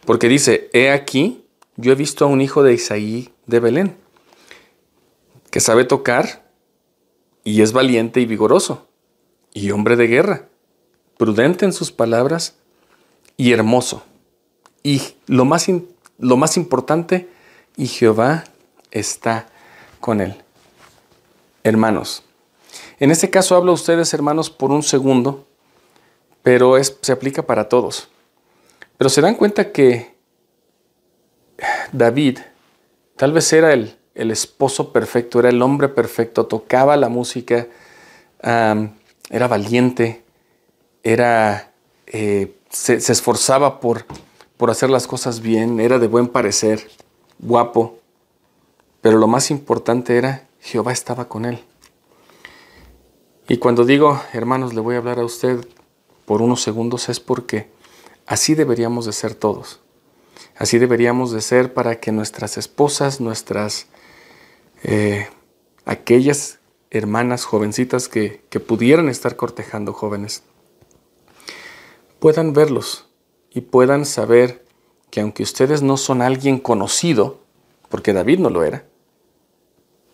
[0.05, 1.43] porque dice, he aquí,
[1.77, 4.04] yo he visto a un hijo de Isaí de Belén,
[5.55, 6.43] que sabe tocar
[7.45, 8.89] y es valiente y vigoroso,
[9.53, 10.49] y hombre de guerra,
[11.15, 12.57] prudente en sus palabras
[13.37, 14.03] y hermoso.
[14.83, 15.67] Y lo más,
[16.17, 17.29] lo más importante,
[17.77, 18.43] y Jehová
[18.91, 19.47] está
[20.01, 20.35] con él.
[21.63, 22.23] Hermanos,
[22.99, 25.47] en este caso hablo a ustedes, hermanos, por un segundo,
[26.43, 28.09] pero es, se aplica para todos.
[28.97, 30.17] Pero se dan cuenta que
[31.93, 32.39] David
[33.15, 37.67] tal vez era el, el esposo perfecto, era el hombre perfecto, tocaba la música
[38.41, 40.23] era valiente,
[41.03, 41.71] era,
[42.07, 44.05] eh, se, se, esforzaba por,
[44.57, 46.87] por hacer las cosas bien, era de buen parecer,
[47.39, 47.99] guapo,
[49.01, 51.63] pero lo más importante era Jehová estaba con él.
[53.47, 55.65] Y cuando digo, hermanos, le voy a hablar a usted
[56.25, 57.69] por unos segundos es porque
[58.25, 59.79] así deberíamos de ser todos.
[60.57, 63.87] Así deberíamos de ser para que nuestras esposas, nuestras,
[64.87, 65.27] eh,
[65.83, 66.59] aquellas
[66.91, 70.43] hermanas jovencitas que, que pudieran estar cortejando jóvenes,
[72.19, 73.07] puedan verlos
[73.49, 74.63] y puedan saber
[75.09, 77.39] que aunque ustedes no son alguien conocido,
[77.89, 78.85] porque David no lo era,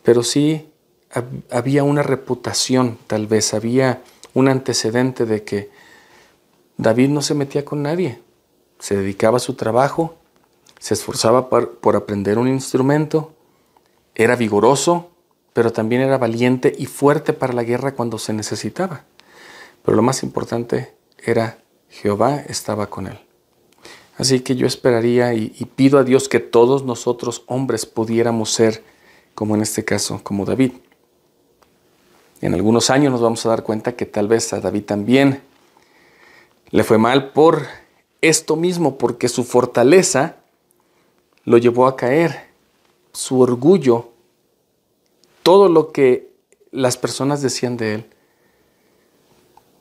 [0.03, 0.69] pero sí
[1.49, 4.01] había una reputación, tal vez había
[4.34, 5.69] un antecedente de que
[6.78, 8.19] David no se metía con nadie,
[8.80, 10.15] se dedicaba a su trabajo,
[10.80, 13.34] se esforzaba por, aprender un instrumento,
[14.24, 15.11] era vigoroso,
[15.53, 19.05] pero también era valiente y fuerte para la guerra cuando se necesitaba.
[19.84, 21.57] Pero lo más importante era
[21.89, 23.19] Jehová estaba con él.
[24.17, 28.84] Así que yo esperaría y, y, pido a Dios que todos nosotros hombres pudiéramos ser,
[29.34, 30.74] como en este caso, como David.
[32.41, 35.41] En algunos años nos vamos a dar cuenta que tal vez a David también
[36.69, 37.67] le fue mal por
[38.22, 40.38] esto mismo, porque su fortaleza
[41.43, 42.49] lo llevó a caer,
[43.13, 44.11] su orgullo,
[45.44, 46.32] todo lo que
[46.72, 48.06] las personas decían de él.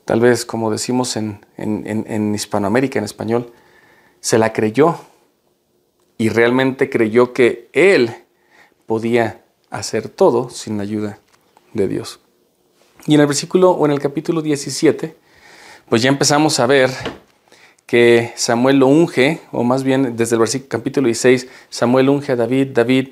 [0.05, 3.53] Tal vez, como decimos en, Hispanoamérica, en español,
[4.19, 4.97] se la creyó
[6.17, 8.13] y realmente creyó que él
[8.85, 11.19] podía hacer todo sin la ayuda
[11.73, 12.19] de Dios.
[13.07, 15.15] Y en el versículo o en el capítulo 17,
[15.89, 16.91] pues ya empezamos a ver
[17.85, 22.35] que Samuel lo unge, o más bien desde el versículo capítulo 16, Samuel unge a
[22.35, 23.09] David, David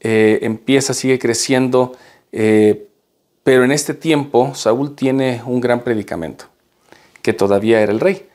[0.00, 1.92] eh, empieza, sigue creciendo,
[2.32, 2.88] eh,
[3.42, 6.46] pero en este tiempo Saúl tiene un gran predicamento,
[7.22, 8.26] que todavía era el rey.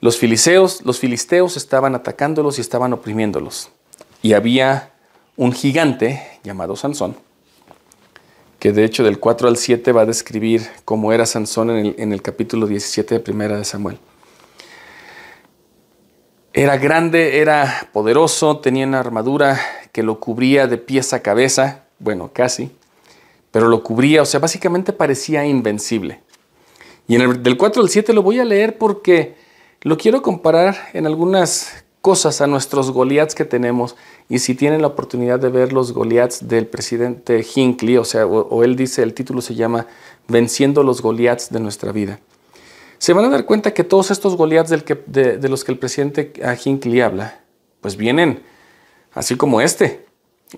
[0.00, 3.70] Los filisteos, los filisteos estaban atacándolos y estaban oprimiéndolos.
[4.22, 4.92] Y había
[5.36, 7.16] un gigante llamado Sansón,
[8.58, 11.94] que de hecho del 4 al 7 va a describir cómo era Sansón en el,
[11.98, 13.98] en el capítulo 17 de Primera de Samuel.
[16.54, 19.60] Era grande, era poderoso, tenía una armadura
[19.96, 22.70] que lo cubría de pies a cabeza, bueno, casi,
[23.50, 26.20] pero lo cubría, o sea, básicamente parecía invencible.
[27.08, 29.36] Y en el del 4 al 7 lo voy a leer porque
[29.80, 33.96] lo quiero comparar en algunas cosas a nuestros Goliaths que tenemos.
[34.28, 38.64] Y si tienen la oportunidad de ver los Goliaths del presidente Hinckley, o sea, o,
[38.64, 39.86] él dice, el título se llama
[40.28, 42.20] Venciendo los Goliaths de nuestra vida.
[42.98, 46.34] Se van a dar cuenta que todos estos Goliaths que, de, los que el presidente
[46.62, 47.40] Hinckley habla,
[47.80, 48.42] pues vienen
[49.16, 50.06] así como este,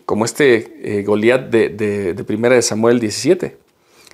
[0.05, 3.57] como este eh, Goliath de, de, de Primera de Samuel 17.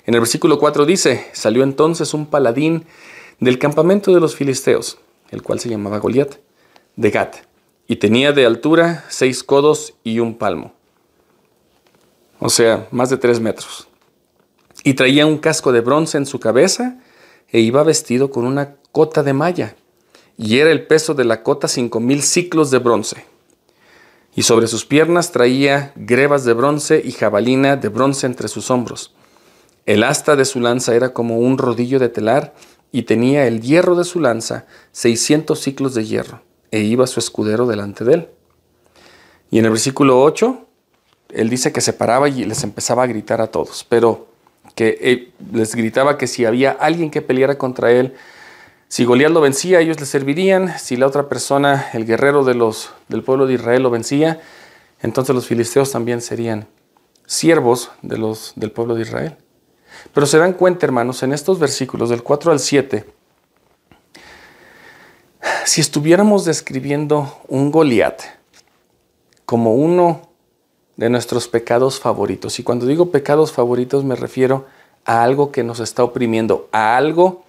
[0.05, 2.85] En el versículo 4 dice, salió entonces un paladín
[3.39, 4.99] del campamento de los filisteos,
[5.31, 6.35] el cual se llamaba Goliat
[6.95, 7.37] de Gat,
[7.87, 10.73] y tenía de altura seis codos y un palmo,
[12.39, 13.87] o sea, más de tres metros.
[14.83, 16.99] Y traía un casco de bronce en su cabeza
[17.49, 19.75] e iba vestido con una cota de malla,
[20.37, 23.34] y era el peso de la cota cinco mil ciclos de bronce.
[24.35, 29.15] Y sobre sus piernas traía grebas de bronce y jabalina de bronce entre sus hombros.
[29.85, 32.53] El asta de su lanza era como un rodillo de telar,
[32.95, 37.67] y tenía el hierro de su lanza seiscientos ciclos de hierro e iba su escudero
[37.67, 38.29] delante de él.
[39.51, 40.65] Y en el versículo 8,
[41.33, 44.29] él dice que se paraba y les empezaba a gritar a todos, pero
[44.75, 48.13] que eh, les gritaba que si había alguien que peleara contra él,
[48.87, 52.91] si Goliat lo vencía, ellos le servirían, si la otra persona, el guerrero de los,
[53.07, 54.41] del pueblo de Israel, lo vencía,
[55.01, 56.67] entonces los filisteos también serían
[57.25, 59.37] siervos de los, del pueblo de Israel.
[60.13, 63.05] Pero se dan cuenta, hermanos, en estos versículos del 4 al 7,
[65.65, 68.21] si estuviéramos describiendo un Goliat
[69.45, 70.29] como uno
[70.95, 74.65] de nuestros pecados favoritos, y cuando digo pecados favoritos me refiero
[75.05, 77.43] a algo que nos está oprimiendo, a algo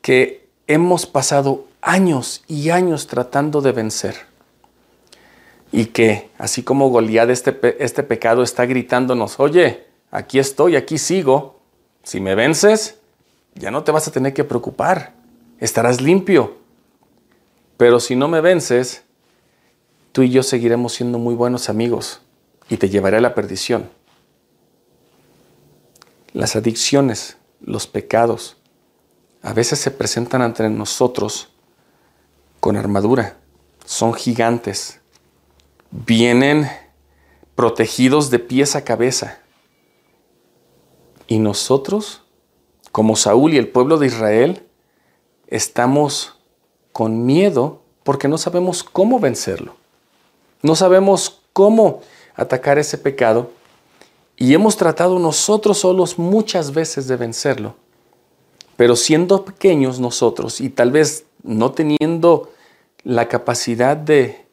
[0.00, 0.41] que
[0.72, 4.16] hemos pasado años y años tratando de vencer.
[5.70, 11.60] Y que, así como Goliat, este, este pecado está gritándonos, oye, aquí estoy, aquí sigo,
[12.02, 12.98] si me vences,
[13.54, 15.14] ya no te vas a tener que preocupar,
[15.58, 16.56] estarás limpio,
[17.76, 19.02] pero si no me vences,
[20.12, 22.20] tú y yo seguiremos siendo muy buenos amigos
[22.68, 23.90] y te llevaré a la perdición.
[26.32, 28.56] Las adicciones, los pecados,
[29.42, 31.50] a veces se presentan ante nosotros
[32.60, 33.36] con armadura.
[33.84, 35.00] Son gigantes.
[35.90, 36.68] Vienen
[37.54, 39.38] protegidos de pies a cabeza.
[41.26, 42.22] Y nosotros
[42.92, 44.66] como Saúl y el pueblo de Israel,
[45.48, 46.36] estamos
[46.92, 49.74] con miedo porque no sabemos cómo vencerlo.
[50.60, 52.02] No sabemos cómo
[52.36, 53.50] atacar ese pecado
[54.36, 57.76] y hemos tratado nosotros solos muchas veces de vencerlo.
[58.76, 62.52] Pero siendo pequeños nosotros y tal vez no teniendo
[63.04, 64.46] la capacidad de,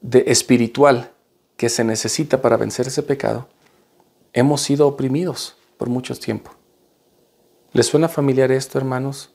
[0.00, 1.12] de espiritual
[1.56, 3.48] que se necesita para vencer ese pecado,
[4.32, 6.52] hemos sido oprimidos por mucho tiempo.
[7.72, 9.30] ¿Les suena familiar esto, hermanos?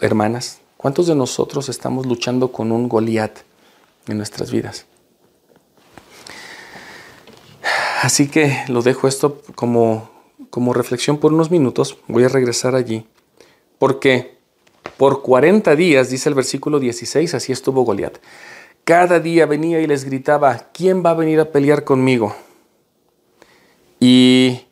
[0.00, 3.38] Hermanas, ¿cuántos de nosotros estamos luchando con un Goliat
[4.08, 4.86] en nuestras vidas?
[8.02, 10.10] Así que lo dejo esto como,
[10.50, 11.98] como reflexión por unos minutos.
[12.08, 13.06] Voy a regresar allí.
[13.78, 14.36] Porque
[14.96, 18.18] por 40 días, dice el versículo 16, así estuvo Goliat.
[18.84, 22.34] Cada día venía y les gritaba, ¿quién va a venir a pelear conmigo?
[24.00, 24.66] Y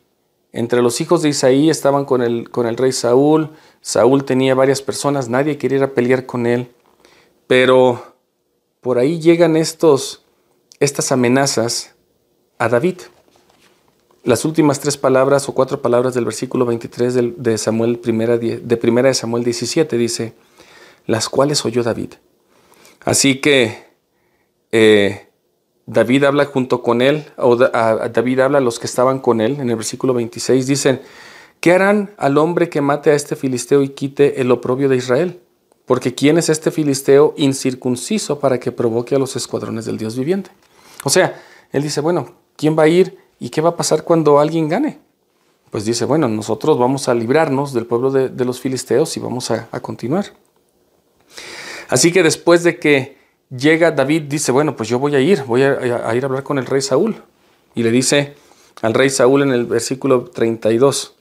[0.51, 3.51] entre los hijos de Isaí estaban con el, con el rey Saúl.
[3.81, 6.71] Saúl tenía varias personas, nadie quería ir a pelear con él.
[7.47, 8.15] Pero
[8.81, 10.25] por ahí llegan estos,
[10.79, 11.95] estas amenazas
[12.57, 12.97] a David
[14.23, 19.07] las últimas tres palabras o cuatro palabras del versículo 23 de, Samuel primera, de primera
[19.07, 20.33] de Samuel 17 dice,
[21.05, 22.13] las cuales oyó David.
[23.05, 23.85] Así que
[24.71, 25.27] eh,
[25.85, 29.69] David habla junto con él, o David habla a los que estaban con él, en
[29.69, 31.01] el versículo 26 dicen,
[31.59, 35.39] ¿qué harán al hombre que mate a este filisteo y quite el oprobio de Israel?
[35.85, 40.51] Porque ¿quién es este filisteo incircunciso para que provoque a los escuadrones del Dios viviente?
[41.03, 41.41] O sea,
[41.71, 44.99] él dice, bueno, ¿quién va a ir ¿Y qué va a pasar cuando alguien gane?
[45.71, 49.67] Pues dice, bueno, nosotros vamos a librarnos del pueblo de, los filisteos y vamos a,
[49.81, 50.25] continuar.
[51.89, 53.17] Así que después de que
[53.49, 56.57] llega David, dice, bueno, pues yo voy a ir, voy a, ir a hablar con
[56.57, 57.21] el rey Saúl.
[57.75, 58.35] Y le dice
[58.81, 61.15] al rey Saúl en el versículo 32,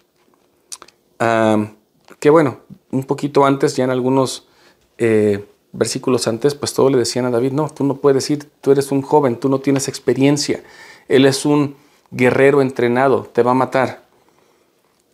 [1.19, 2.61] que bueno,
[2.91, 4.49] un poquito antes, ya en algunos
[4.97, 8.73] eh, versículos antes, pues todo le decían a David, no, tú no puedes ir, tú
[8.73, 10.63] eres un joven, tú no tienes experiencia.
[11.07, 11.77] Él es un
[12.11, 14.07] guerrero entrenado, te va a matar.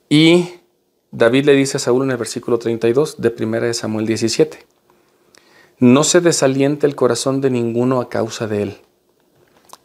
[0.08, 0.50] Y
[1.10, 4.66] David le dice a Saúl en el versículo 32 de 1 de Samuel 17,
[5.78, 8.76] no se desaliente el corazón de ninguno a causa de él.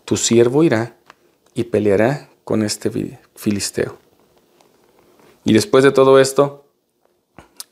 [0.05, 0.97] Tu siervo irá
[1.53, 2.91] y peleará con este
[3.36, 3.97] filisteo.
[5.43, 6.66] Y después de todo esto,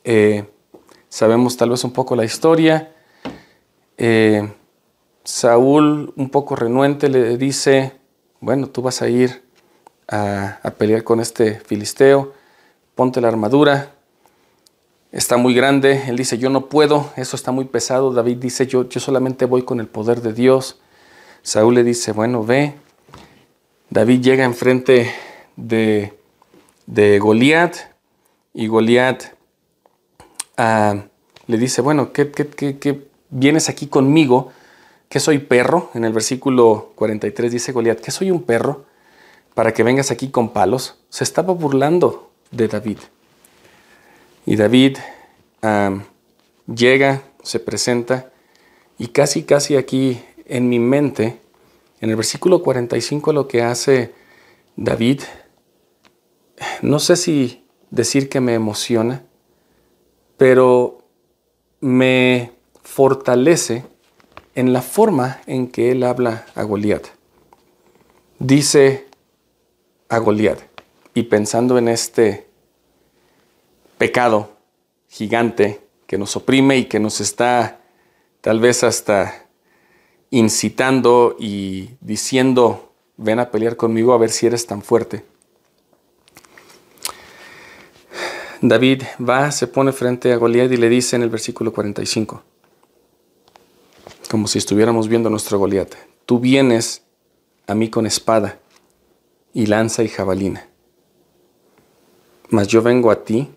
[0.04, 0.48] eh,
[1.08, 2.94] sabemos tal vez un poco la historia.
[3.96, 4.52] Eh,
[5.24, 7.97] Saúl, un poco renuente, le dice,
[8.40, 9.42] bueno, tú vas a ir
[10.08, 12.32] a, pelear con este filisteo,
[12.94, 13.92] ponte la armadura,
[15.12, 18.88] está muy grande, él dice, yo no puedo, eso está muy pesado, David dice, yo,
[18.88, 20.80] yo solamente voy con el poder de Dios,
[21.42, 22.74] Saúl le dice, bueno, ve,
[23.90, 25.12] David llega enfrente
[25.56, 26.16] de,
[26.86, 27.74] de Goliat
[28.54, 29.24] y Goliat
[30.56, 31.04] ah,
[31.46, 34.52] le dice, bueno, ¿qué, qué, qué vienes aquí conmigo?
[35.08, 35.90] ¿Qué soy perro?
[35.94, 38.84] En el versículo 43 dice Goliat, ¿qué soy un perro
[39.54, 40.98] para que vengas aquí con palos?
[41.08, 42.98] Se estaba burlando de David.
[44.44, 44.98] Y David
[46.66, 48.30] llega, se presenta
[48.98, 51.40] y casi, casi aquí en mi mente,
[52.00, 54.12] en el versículo 45 lo que hace
[54.76, 55.22] David,
[56.82, 59.24] no sé si decir que me emociona,
[60.36, 60.98] pero
[61.80, 62.52] me
[62.82, 63.84] fortalece
[64.58, 67.06] en la forma en que él habla a Goliat.
[68.40, 69.06] Dice
[70.08, 70.58] a Goliat,
[71.14, 72.48] y pensando en este
[73.98, 74.50] pecado
[75.08, 77.82] gigante que nos oprime y que nos está
[78.40, 79.46] tal vez hasta
[80.30, 85.24] incitando y diciendo, ven a pelear conmigo a ver si eres tan fuerte.
[88.60, 92.42] David va, se pone frente a Goliat y le dice en el versículo 45,
[94.28, 95.94] como si estuviéramos viendo nuestro Goliat.
[96.26, 97.02] Tú vienes
[97.66, 98.58] a mí con espada
[99.52, 100.68] y lanza y jabalina.
[102.50, 103.48] Mas yo vengo a ti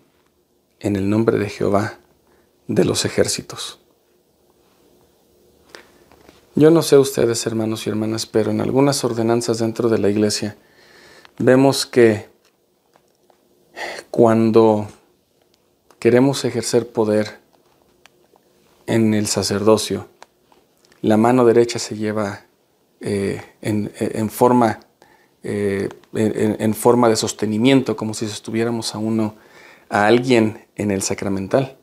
[0.80, 1.98] en el nombre de Jehová
[2.66, 3.78] de los ejércitos.
[6.54, 10.56] Yo no sé ustedes, hermanos y hermanas, pero en algunas ordenanzas dentro de la iglesia
[11.38, 12.28] vemos que
[14.10, 14.86] cuando
[15.98, 17.38] queremos ejercer poder
[18.86, 20.08] en el sacerdocio,
[21.02, 22.46] la mano derecha se lleva
[23.00, 24.80] eh, en, forma,
[25.42, 29.34] eh, en, forma de sostenimiento, como si estuviéramos a uno,
[29.90, 31.76] a alguien en el sacramental.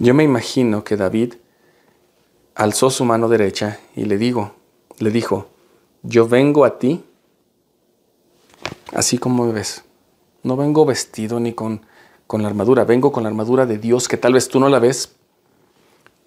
[0.00, 1.34] Yo me imagino que David
[2.54, 4.54] alzó su mano derecha y le digo,
[4.98, 5.48] le dijo,
[6.02, 7.04] yo vengo a ti
[8.92, 9.84] así como me ves,
[10.42, 11.82] No vengo vestido ni con,
[12.26, 14.78] con la armadura, vengo con la armadura de Dios, que tal vez tú no la
[14.78, 15.14] ves,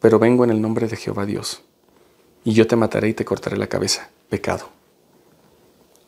[0.02, 1.62] pero vengo en el nombre de Jehová Dios.
[2.44, 4.68] Y yo te mataré y te cortaré la cabeza, pecado.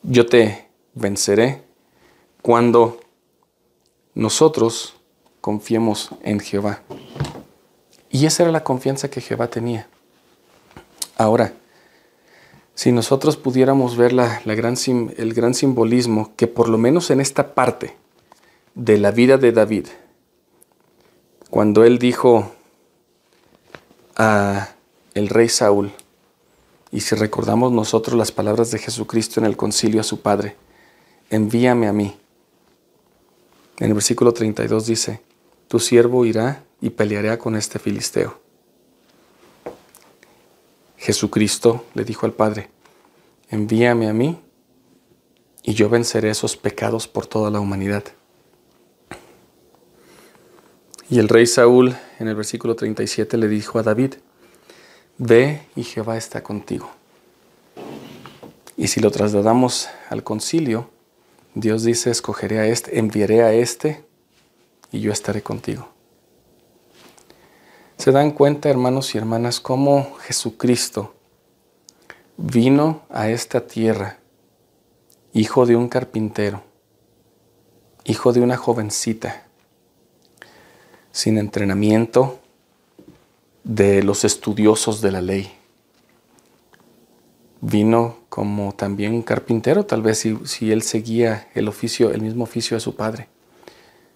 [0.01, 1.61] Yo te venceré
[2.41, 2.99] cuando
[4.15, 4.95] nosotros
[5.41, 6.81] confiemos en Jehová.
[8.09, 9.87] Y esa era la confianza que Jehová tenía.
[11.15, 11.53] Ahora,
[12.73, 14.75] si nosotros pudiéramos ver la, gran,
[15.17, 17.95] el gran simbolismo que por lo menos en esta parte
[18.73, 19.87] de la vida de David,
[21.51, 22.51] cuando él dijo
[24.15, 24.69] a
[25.13, 25.91] el rey Saúl,
[26.91, 30.55] y si recordamos nosotros las palabras de Jesucristo en el concilio a su Padre,
[31.29, 32.15] envíame a mí.
[33.79, 35.21] En el versículo 32 dice,
[35.67, 38.39] tu siervo irá y peleará con este filisteo.
[40.97, 42.69] Jesucristo le dijo al Padre,
[43.49, 44.39] envíame a mí
[45.63, 48.03] y yo venceré esos pecados por toda la humanidad.
[51.13, 54.15] Y el rey Saúl en el versículo 37 le dijo a David,
[55.19, 56.89] ve y Jehová está contigo.
[58.77, 60.89] Y si lo trasladamos al concilio,
[61.53, 64.03] Dios dice, escogeré a este, enviaré a este
[64.91, 65.87] y yo estaré contigo.
[67.97, 71.13] ¿Se dan cuenta, hermanos y hermanas, cómo Jesucristo
[72.37, 74.17] vino a esta tierra,
[75.31, 76.63] hijo de un carpintero,
[78.03, 79.43] hijo de una jovencita,
[81.13, 82.41] sin entrenamiento
[83.63, 85.49] de los estudiosos de la ley?
[87.61, 92.75] Vino como también un carpintero, tal vez si, él seguía el oficio, el mismo oficio
[92.75, 93.29] de su padre.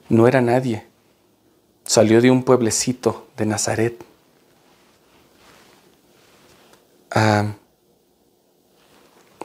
[0.10, 0.84] No era nadie
[1.88, 4.04] Salió de un pueblecito de Nazaret.
[7.10, 7.54] Ah,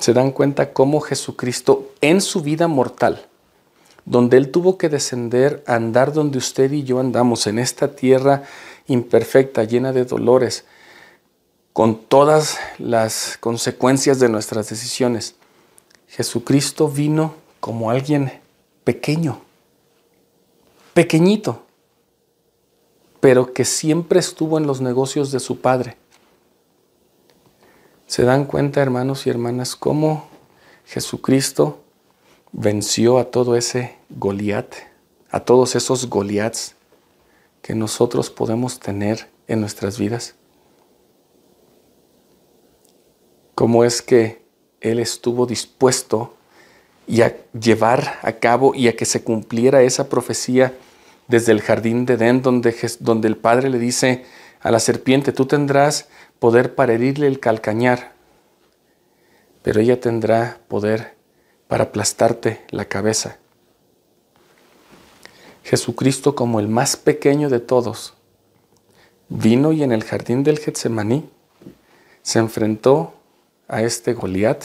[0.00, 3.28] se dan cuenta cómo Jesucristo en su vida mortal,
[4.04, 8.42] donde Él tuvo que descender andar donde usted y yo andamos, en esta tierra
[8.86, 10.64] imperfecta, llena de dolores,
[11.72, 15.36] con todas las consecuencias de nuestras decisiones.
[16.08, 18.40] Jesucristo vino como alguien
[18.84, 19.40] pequeño,
[20.92, 21.62] pequeñito,
[23.20, 25.96] pero que siempre estuvo en los negocios de su padre.
[28.06, 30.26] ¿Se dan cuenta, hermanos y hermanas, cómo
[30.84, 31.81] Jesucristo
[32.52, 34.74] venció a todo ese Goliat,
[35.30, 36.74] a todos esos Goliats
[37.62, 40.34] que nosotros podemos tener en nuestras vidas?
[43.54, 44.42] ¿Cómo es que
[44.80, 46.34] Él estuvo dispuesto
[47.06, 50.74] y a llevar a cabo y a que se cumpliera esa profecía
[51.28, 54.24] desde el jardín de Edén, donde, donde el Padre le dice
[54.60, 58.12] a la serpiente, tú tendrás poder para herirle el calcañar,
[59.62, 61.14] pero ella tendrá poder
[61.72, 63.38] para aplastarte la cabeza.
[65.64, 68.12] Jesucristo, como el más pequeño de todos,
[69.30, 71.30] vino y en el jardín del Getsemaní
[72.20, 73.14] se enfrentó
[73.68, 74.64] a este Goliat,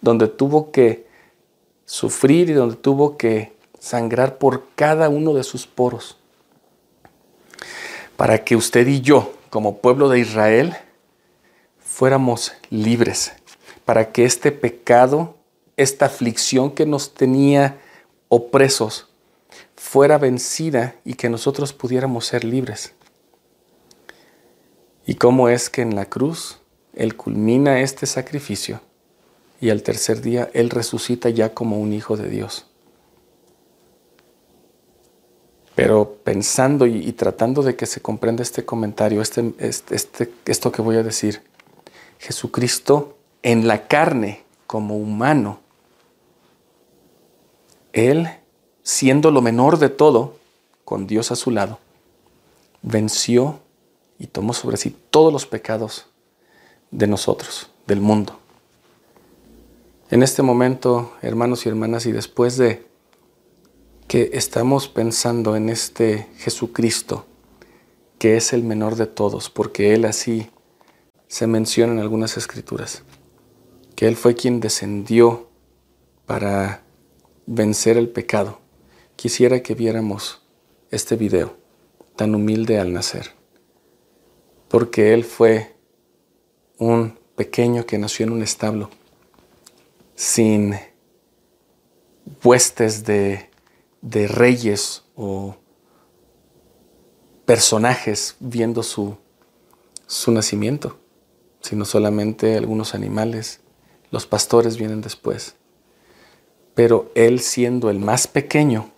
[0.00, 1.08] donde tuvo que
[1.84, 6.16] sufrir y donde tuvo que sangrar por cada uno de sus poros,
[8.16, 10.76] para que usted y yo, como pueblo de Israel,
[11.80, 13.32] fuéramos libres,
[13.84, 15.36] para que este pecado,
[15.76, 17.78] esta aflicción que nos tenía
[18.28, 19.08] opresos,
[19.76, 22.92] fuera vencida y que nosotros pudiéramos ser libres.
[25.06, 26.60] ¿Y cómo es que en la cruz
[26.94, 28.80] Él culmina este sacrificio
[29.60, 32.66] y al tercer día Él resucita ya como un hijo de Dios?
[35.74, 40.82] Pero pensando y, tratando de que se comprenda este comentario, este, este, este, esto que
[40.82, 41.42] voy a decir,
[42.18, 45.60] Jesucristo en la carne como humano,
[47.92, 48.28] Él,
[48.82, 50.36] siendo lo menor de todo,
[50.84, 51.78] con Dios a su lado,
[52.82, 53.60] venció
[54.18, 56.06] y tomó sobre sí todos los pecados
[56.90, 58.38] de nosotros, del mundo.
[60.10, 62.86] En este momento, hermanos y hermanas, y después de
[64.08, 67.24] que estamos pensando en este Jesucristo,
[68.18, 70.50] que es el menor de todos, porque Él así
[71.28, 73.02] se menciona en algunas escrituras,
[73.94, 75.48] que Él fue quien descendió
[76.26, 76.82] para
[77.46, 78.60] vencer el pecado.
[79.16, 80.42] Quisiera que viéramos
[80.90, 81.56] este video
[82.16, 83.30] tan humilde al nacer,
[84.68, 85.76] porque Él fue
[86.78, 88.90] un pequeño que nació en un establo,
[90.14, 90.74] sin
[92.42, 93.52] huestes de
[94.02, 95.56] de reyes o
[97.46, 99.16] personajes viendo su,
[100.06, 100.98] su nacimiento,
[101.62, 103.60] sino solamente algunos animales.
[104.12, 105.56] Los pastores vienen después.
[106.74, 108.90] pero él siendo el más pequeño,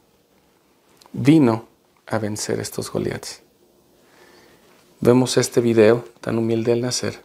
[1.13, 1.67] vino
[2.07, 3.43] a vencer estos Goliaths.
[5.01, 7.25] Vemos este video tan humilde al nacer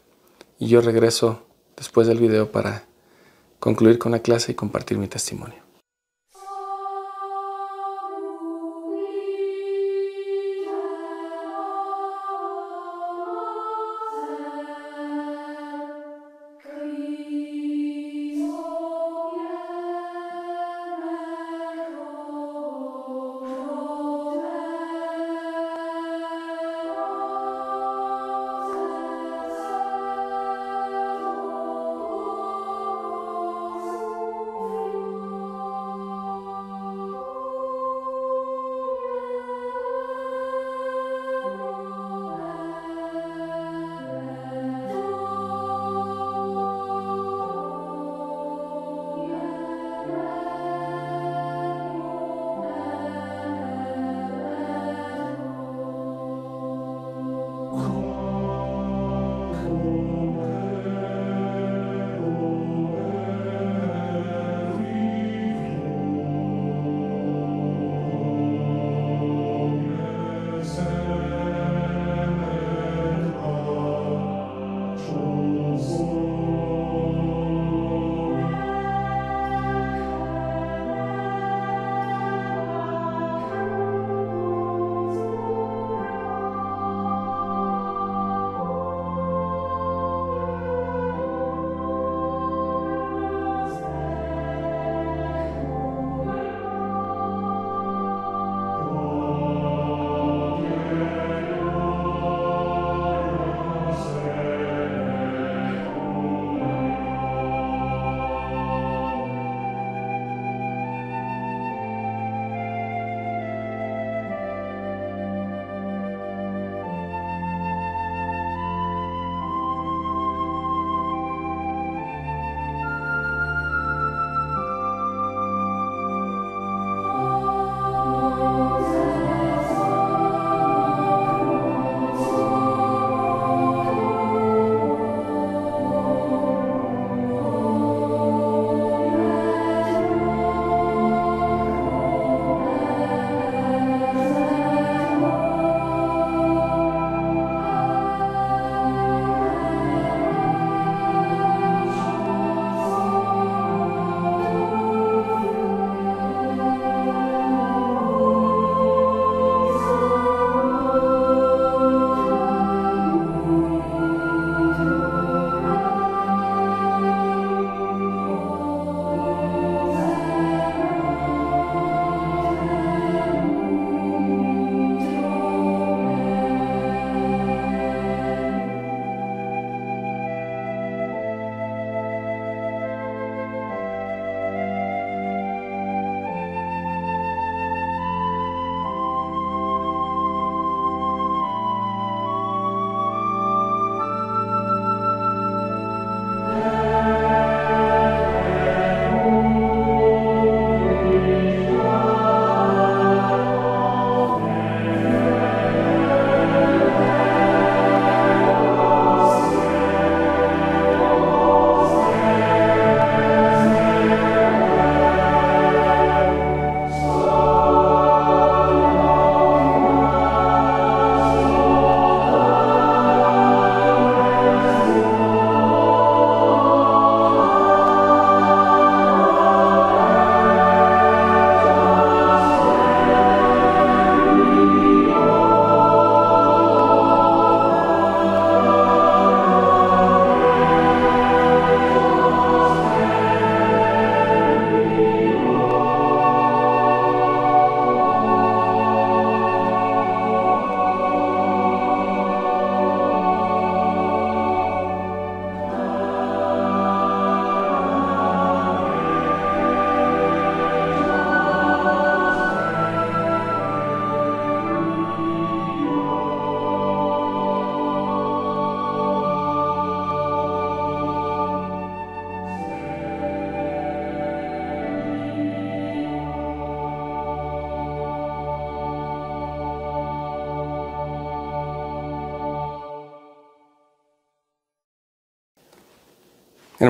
[0.58, 1.46] y yo regreso
[1.78, 2.86] después del video para
[3.60, 5.69] concluir con la clase y compartir mi testimonio.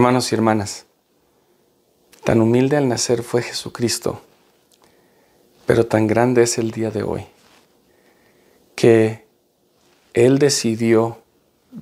[0.10, 0.86] Hermanos y hermanas,
[2.24, 4.20] Tan humilde al nacer fue Jesucristo,
[5.68, 7.28] pero tan grande es el día de hoy,
[8.76, 9.28] que
[10.16, 11.20] Él decidió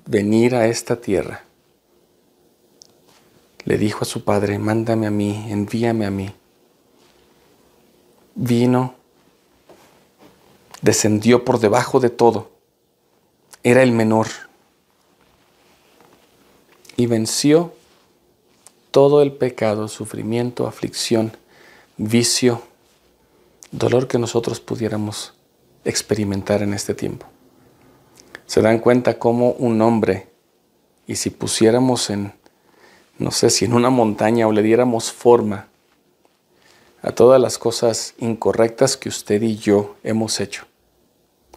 [0.06, 1.46] venir a esta tierra.
[3.64, 6.30] Le dijo a su Padre, mándame a mí, envíame a mí.
[8.36, 8.96] Vino,
[10.82, 12.52] descendió por debajo de todo,
[13.64, 14.28] era el menor
[16.98, 17.77] y venció
[18.98, 21.38] todo el pecado, sufrimiento, aflicción,
[21.98, 22.64] vicio,
[23.70, 25.36] dolor que nosotros pudiéramos
[25.86, 27.28] experimentar en este tiempo.
[28.48, 30.30] Se dan cuenta cómo un hombre,
[31.06, 32.34] y si pusiéramos en,
[33.20, 35.68] no sé si en una montaña o le diéramos forma
[37.04, 40.66] a todas las cosas incorrectas que usted y yo hemos hecho,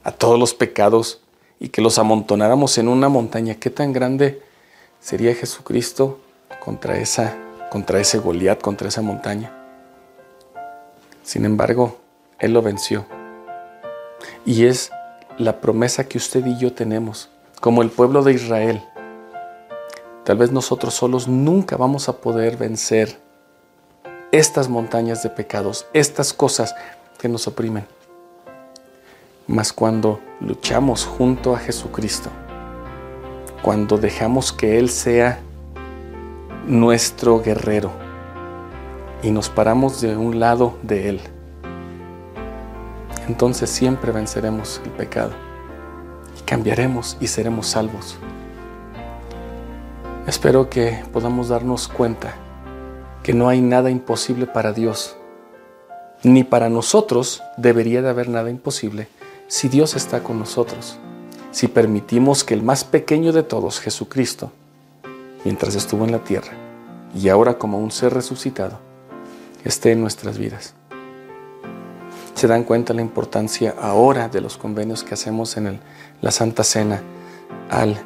[0.05, 1.23] a todos los pecados,
[1.59, 4.43] y que los amontonáramos en una montaña, ¿qué tan grande
[5.01, 6.21] sería Jesucristo
[6.61, 7.37] contra, esa,
[7.71, 9.53] contra ese Goliat, contra esa montaña.
[11.23, 11.99] Sin embargo,
[12.39, 13.07] Él lo venció.
[14.45, 14.93] Y es
[15.39, 17.31] la promesa que usted y yo tenemos,
[17.61, 18.83] como el pueblo de Israel.
[20.25, 23.19] Tal vez nosotros solos nunca vamos a poder vencer
[24.33, 26.75] estas montañas de pecados, estas cosas
[27.19, 27.87] que nos oprimen.
[29.47, 32.31] Mas cuando luchamos junto a Jesucristo,
[33.63, 35.41] cuando dejamos que Él sea
[36.71, 37.91] nuestro guerrero
[39.25, 41.21] y nos paramos de un lado de Él,
[43.27, 45.33] entonces siempre venceremos el pecado
[46.39, 48.19] y cambiaremos y seremos salvos.
[50.29, 52.35] Espero que podamos darnos cuenta
[53.25, 55.17] que no hay nada imposible para Dios,
[56.23, 59.09] ni para nosotros debería de haber nada imposible
[59.49, 61.01] si Dios está con nosotros,
[61.51, 64.53] si permitimos que el más pequeño de todos, Jesucristo,
[65.45, 66.53] mientras estuvo en la tierra
[67.15, 68.79] y ahora como un ser resucitado,
[69.65, 70.75] esté en nuestras vidas.
[72.35, 75.81] Se dan cuenta la importancia ahora de los convenios que hacemos en
[76.23, 77.03] la Santa Cena
[77.69, 77.97] al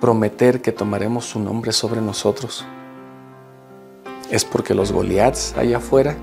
[0.00, 2.64] prometer que tomaremos su nombre sobre nosotros.
[4.30, 6.16] Es porque los Goliaths allá afuera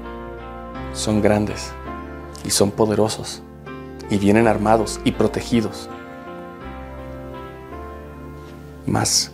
[0.93, 1.71] son grandes
[2.43, 3.41] y son poderosos
[4.09, 5.89] y vienen armados y protegidos.
[8.85, 9.32] Más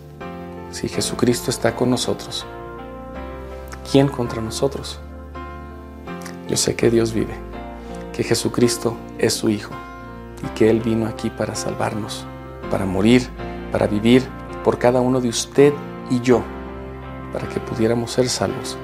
[0.72, 2.46] si Jesucristo está con nosotros,
[3.92, 5.00] ¿quién contra nosotros?
[6.48, 7.34] Yo sé que Dios vive,
[8.14, 9.72] que Jesucristo es su Hijo
[10.44, 12.26] y que Él vino aquí para salvarnos,
[12.70, 13.28] para morir,
[13.72, 14.24] para vivir
[14.64, 15.74] por cada uno de usted
[16.10, 16.44] y yo,
[17.34, 18.78] para que pudiéramos ser salvos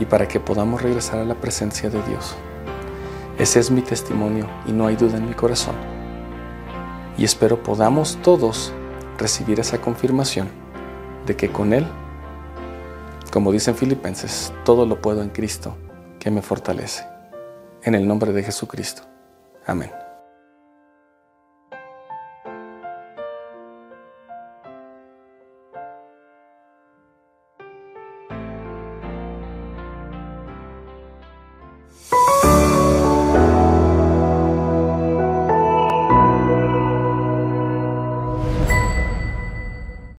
[0.00, 2.34] y para que podamos regresar a la presencia de Dios.
[3.38, 5.74] Ese es mi testimonio y no hay duda en mi corazón.
[7.16, 8.72] Y espero podamos todos
[9.18, 10.61] recibir esa confirmación
[11.26, 11.86] de que con Él,
[13.32, 15.76] como dicen Filipenses, todo lo puedo en Cristo
[16.18, 17.04] que me fortalece.
[17.82, 19.02] En el nombre de Jesucristo.
[19.66, 20.01] Amén.